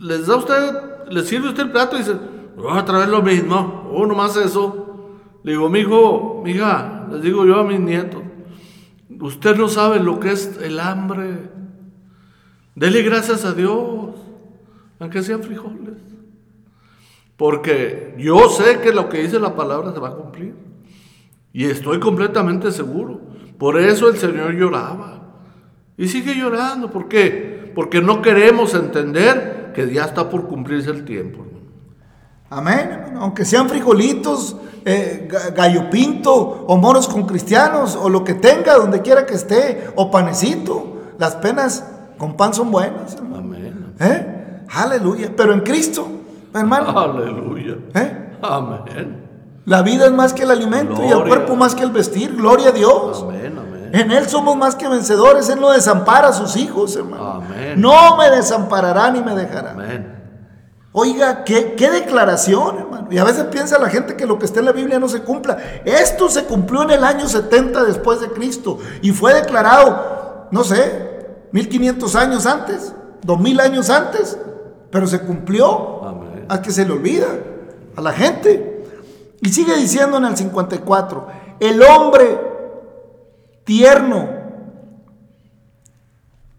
[0.00, 2.16] les da usted, les sirve usted el plato y dice,
[2.56, 4.86] "Oh, otra vez lo mismo, oh, nomás eso.
[5.42, 8.22] Le digo, mi hijo, mi hija, les digo yo a mis nietos,
[9.20, 11.50] usted no sabe lo que es el hambre.
[12.74, 14.16] Dele gracias a Dios,
[14.98, 15.94] aunque sean frijoles.
[17.36, 20.54] Porque yo sé que lo que dice la palabra se va a cumplir.
[21.52, 23.20] Y estoy completamente seguro.
[23.58, 25.22] Por eso el Señor lloraba.
[25.96, 26.90] Y sigue llorando.
[26.90, 27.72] ¿Por qué?
[27.74, 31.44] Porque no queremos entender que ya está por cumplirse el tiempo.
[31.44, 31.66] hermano.
[32.50, 33.20] Amén, hermano.
[33.22, 36.32] Aunque sean frijolitos, eh, ga- gallo pinto,
[36.66, 40.94] o moros con cristianos, o lo que tenga, donde quiera que esté, o panecito.
[41.18, 41.84] Las penas
[42.18, 43.36] con pan son buenas, hermano.
[43.36, 43.94] Amén.
[44.00, 44.62] ¿Eh?
[44.74, 45.30] Aleluya.
[45.36, 46.06] Pero en Cristo,
[46.54, 47.76] hermano, Aleluya.
[47.94, 48.12] ¿eh?
[48.42, 49.24] Amén.
[49.64, 52.34] la vida es más que el alimento y el cuerpo más que el vestir.
[52.36, 53.22] Gloria a Dios.
[53.28, 53.65] Amén, amén.
[53.92, 55.48] En Él somos más que vencedores.
[55.48, 57.42] Él no desampara a sus hijos, hermano.
[57.44, 57.80] Amén.
[57.80, 59.72] No me desamparará ni me dejará.
[59.72, 60.16] Amén.
[60.92, 63.08] Oiga, ¿qué, qué declaración, hermano.
[63.10, 65.20] Y a veces piensa la gente que lo que está en la Biblia no se
[65.20, 65.58] cumpla.
[65.84, 71.26] Esto se cumplió en el año 70 después de Cristo y fue declarado, no sé,
[71.52, 74.38] 1500 años antes, 2000 años antes,
[74.90, 76.02] pero se cumplió.
[76.02, 76.46] Amén.
[76.48, 77.26] A que se le olvida
[77.94, 78.86] a la gente.
[79.42, 81.26] Y sigue diciendo en el 54,
[81.60, 82.55] el hombre
[83.66, 84.28] tierno,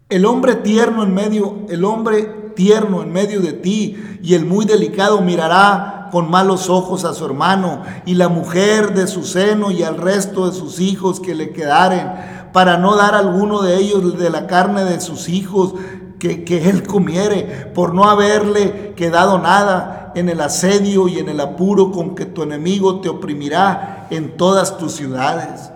[0.09, 4.65] el hombre tierno en medio, el hombre tierno en medio de ti y el muy
[4.65, 9.83] delicado mirará con malos ojos a su hermano y la mujer de su seno y
[9.83, 12.11] al resto de sus hijos que le quedaren
[12.51, 15.75] para no dar alguno de ellos de la carne de sus hijos
[16.19, 21.39] que, que él comiere por no haberle quedado nada en el asedio y en el
[21.39, 25.71] apuro con que tu enemigo te oprimirá en todas tus ciudades.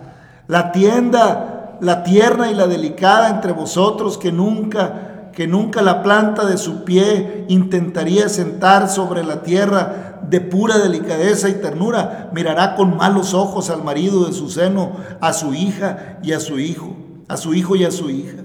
[0.52, 6.45] La tienda, la tierna y la delicada entre vosotros que nunca, que nunca la planta
[6.45, 12.97] de su pie intentaría sentar sobre la tierra de pura delicadeza y ternura, mirará con
[12.97, 16.97] malos ojos al marido de su seno, a su hija y a su hijo,
[17.30, 18.39] a su hijo y a su hija.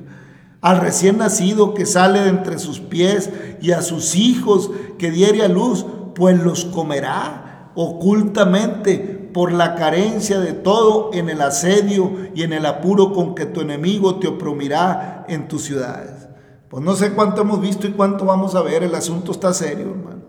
[0.60, 3.30] Al recién nacido que sale de entre sus pies
[3.60, 5.84] y a sus hijos que diere a luz,
[6.14, 12.64] pues los comerá ocultamente por la carencia de todo en el asedio y en el
[12.64, 16.26] apuro con que tu enemigo te oprimirá en tus ciudades.
[16.70, 19.90] Pues no sé cuánto hemos visto y cuánto vamos a ver, el asunto está serio,
[19.90, 20.22] hermano.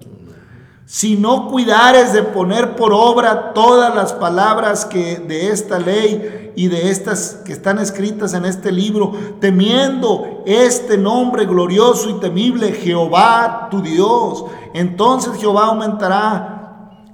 [0.86, 6.68] Si no cuidares de poner por obra todas las palabras que de esta ley y
[6.68, 13.70] de estas que están escritas en este libro, temiendo este nombre glorioso y temible, Jehová
[13.72, 14.44] tu Dios,
[14.74, 16.57] entonces Jehová aumentará.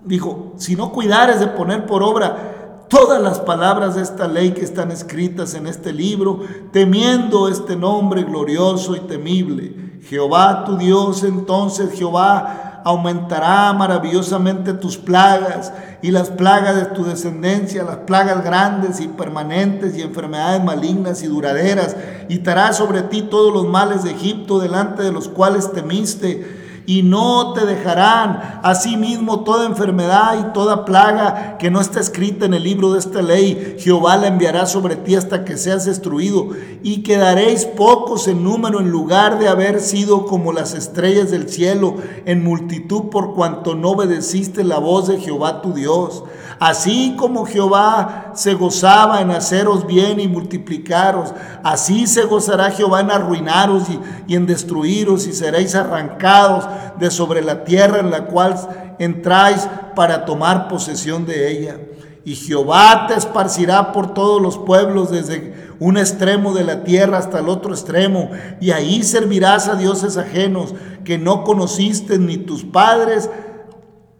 [0.06, 4.62] Dijo, si no cuidares de poner por obra todas las palabras de esta ley que
[4.62, 6.41] están escritas en este libro,
[6.72, 15.72] temiendo este nombre glorioso y temible, Jehová tu Dios, entonces Jehová aumentará maravillosamente tus plagas
[16.01, 21.28] y las plagas de tu descendencia, las plagas grandes y permanentes y enfermedades malignas y
[21.28, 21.95] duraderas,
[22.28, 22.43] y
[22.74, 27.65] sobre ti todos los males de Egipto delante de los cuales temiste, y no te
[27.65, 28.59] dejarán.
[28.63, 33.21] Asimismo, toda enfermedad y toda plaga que no está escrita en el libro de esta
[33.21, 36.49] ley, Jehová la enviará sobre ti hasta que seas destruido
[36.84, 41.95] y quedaréis pocos en número en lugar de haber sido como las estrellas del cielo
[42.25, 46.23] en multitud por cuanto no obedeciste la voz de Jehová tu Dios.
[46.59, 53.11] Así como Jehová se gozaba en haceros bien y multiplicaros, así se gozará Jehová en
[53.11, 53.84] arruinaros
[54.27, 56.65] y, en destruiros y seréis arrancados
[56.99, 58.55] de sobre la tierra en la cual
[58.99, 61.78] entráis para tomar posesión de ella.
[62.26, 67.39] Y Jehová te esparcirá por todos los pueblos desde un extremo de la tierra hasta
[67.39, 68.30] el otro extremo,
[68.61, 73.30] y ahí servirás a dioses ajenos que no conociste ni tus padres,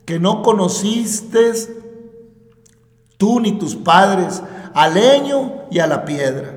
[0.06, 1.54] que no conociste
[3.18, 4.44] tú ni tus padres,
[4.74, 6.53] al leño y a la piedra.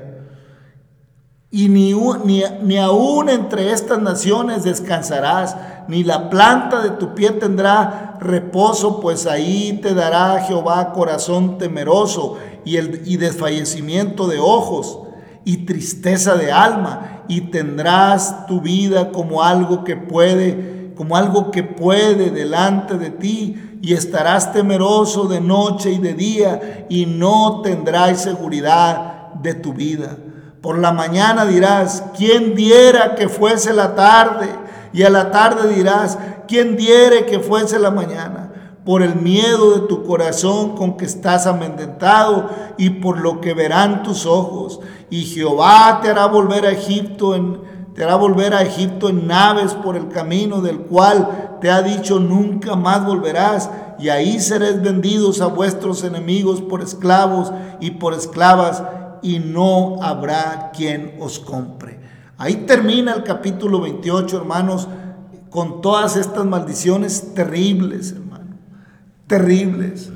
[1.57, 1.91] Y ni,
[2.23, 8.99] ni, ni aún entre estas naciones descansarás, ni la planta de tu pie tendrá reposo,
[8.99, 14.99] pues ahí te dará Jehová corazón temeroso y, el, y desfallecimiento de ojos
[15.45, 21.63] y tristeza de alma, y tendrás tu vida como algo que puede, como algo que
[21.63, 28.21] puede delante de ti, y estarás temeroso de noche y de día, y no tendrás
[28.21, 30.17] seguridad de tu vida.
[30.61, 34.49] Por la mañana dirás, ¿quién diera que fuese la tarde?
[34.93, 38.51] Y a la tarde dirás, ¿quién diere que fuese la mañana?
[38.83, 44.01] Por el miedo de tu corazón con que estás amedrentado y por lo que verán
[44.01, 44.79] tus ojos.
[45.09, 47.61] Y Jehová te hará volver a Egipto en,
[47.93, 52.19] te hará volver a Egipto en naves por el camino del cual te ha dicho
[52.19, 58.83] nunca más volverás, y ahí seréis vendidos a vuestros enemigos por esclavos y por esclavas,
[59.21, 61.99] y no habrá quien os compre.
[62.37, 64.87] Ahí termina el capítulo 28, hermanos,
[65.49, 68.57] con todas estas maldiciones terribles, hermano,
[69.25, 70.11] terribles.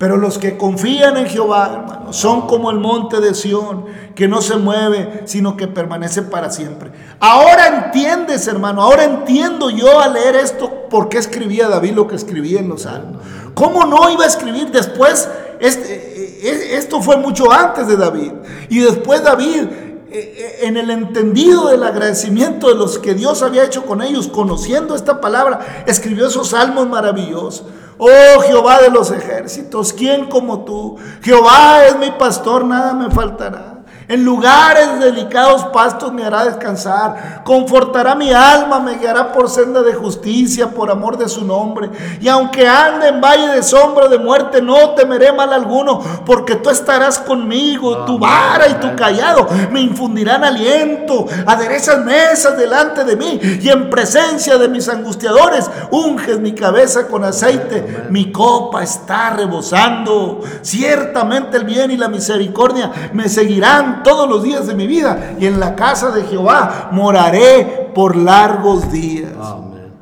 [0.00, 3.84] Pero los que confían en Jehová, hermano, son como el monte de Sión,
[4.14, 6.90] que no se mueve, sino que permanece para siempre.
[7.20, 12.16] Ahora entiendes, hermano, ahora entiendo yo al leer esto por qué escribía David lo que
[12.16, 13.20] escribía en los salmos.
[13.52, 15.28] ¿Cómo no iba a escribir después?
[15.60, 16.09] Este,
[16.46, 18.32] esto fue mucho antes de David.
[18.68, 23.64] Y después David, eh, eh, en el entendido del agradecimiento de los que Dios había
[23.64, 27.64] hecho con ellos, conociendo esta palabra, escribió esos salmos maravillosos.
[27.96, 30.96] Oh Jehová de los ejércitos, ¿quién como tú?
[31.22, 33.69] Jehová es mi pastor, nada me faltará.
[34.10, 37.44] En lugares delicados pastos me hará descansar.
[37.44, 41.88] Confortará mi alma, me guiará por senda de justicia, por amor de su nombre.
[42.20, 46.70] Y aunque ande en valle de sombra de muerte, no temeré mal alguno, porque tú
[46.70, 47.98] estarás conmigo.
[47.98, 51.26] Tu vara y tu callado me infundirán aliento.
[51.46, 57.22] Aderezas mesas delante de mí y en presencia de mis angustiadores unges mi cabeza con
[57.22, 58.06] aceite.
[58.10, 60.40] Mi copa está rebosando.
[60.62, 65.46] Ciertamente el bien y la misericordia me seguirán todos los días de mi vida y
[65.46, 69.32] en la casa de Jehová moraré por largos días.
[69.40, 69.92] Amén.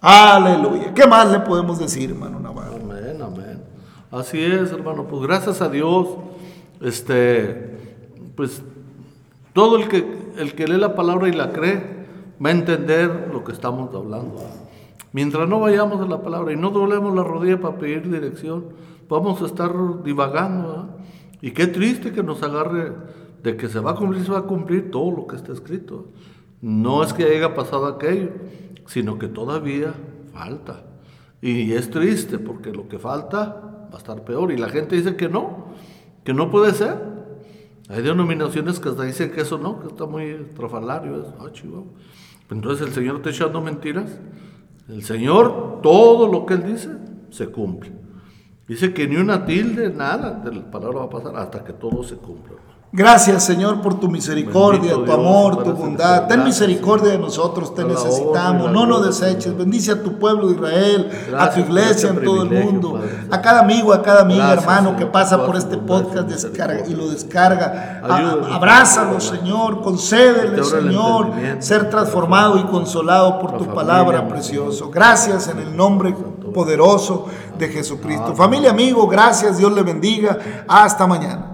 [0.00, 0.92] Aleluya.
[0.94, 2.76] ¿Qué más le podemos decir, hermano Navarro?
[2.76, 3.64] Amén, amén.
[4.10, 5.04] Así es, hermano.
[5.04, 6.08] Pues gracias a Dios,
[6.80, 7.78] este,
[8.36, 8.62] pues
[9.52, 12.06] todo el que, el que lee la palabra y la cree
[12.44, 14.42] va a entender lo que estamos hablando.
[15.12, 18.64] Mientras no vayamos a la palabra y no doblemos la rodilla para pedir dirección,
[19.08, 20.88] vamos a estar divagando.
[21.44, 22.94] Y qué triste que nos agarre
[23.42, 26.06] de que se va a cumplir, se va a cumplir todo lo que está escrito.
[26.62, 28.30] No es que haya pasado aquello,
[28.86, 29.92] sino que todavía
[30.32, 30.86] falta.
[31.42, 34.52] Y es triste porque lo que falta va a estar peor.
[34.52, 35.66] Y la gente dice que no,
[36.24, 36.96] que no puede ser.
[37.90, 41.26] Hay denominaciones que hasta dicen que eso no, que está muy trafalario.
[41.38, 41.50] Ah,
[42.50, 44.18] Entonces el Señor está echando mentiras.
[44.88, 46.88] El Señor, todo lo que Él dice,
[47.28, 48.03] se cumple.
[48.66, 52.02] Dice que ni una tilde, nada de la palabra va a pasar hasta que todo
[52.02, 52.56] se cumpla.
[52.96, 56.28] Gracias, Señor, por tu misericordia, tu amor, tu bondad.
[56.28, 58.70] Ten misericordia de nosotros, te necesitamos.
[58.70, 59.58] No nos deseches.
[59.58, 63.00] Bendice a tu pueblo de Israel, a tu iglesia en todo el mundo,
[63.32, 67.08] a cada amigo, a cada amiga, hermano que pasa por este podcast descarga, y lo
[67.08, 68.00] descarga.
[68.52, 74.88] Abrázalo, Señor, concédele, Señor, ser transformado y consolado por tu palabra precioso.
[74.90, 76.14] Gracias en el nombre
[76.54, 77.26] poderoso
[77.58, 78.36] de Jesucristo.
[78.36, 79.58] Familia, amigo, gracias.
[79.58, 80.38] Dios le bendiga.
[80.68, 81.50] Hasta mañana.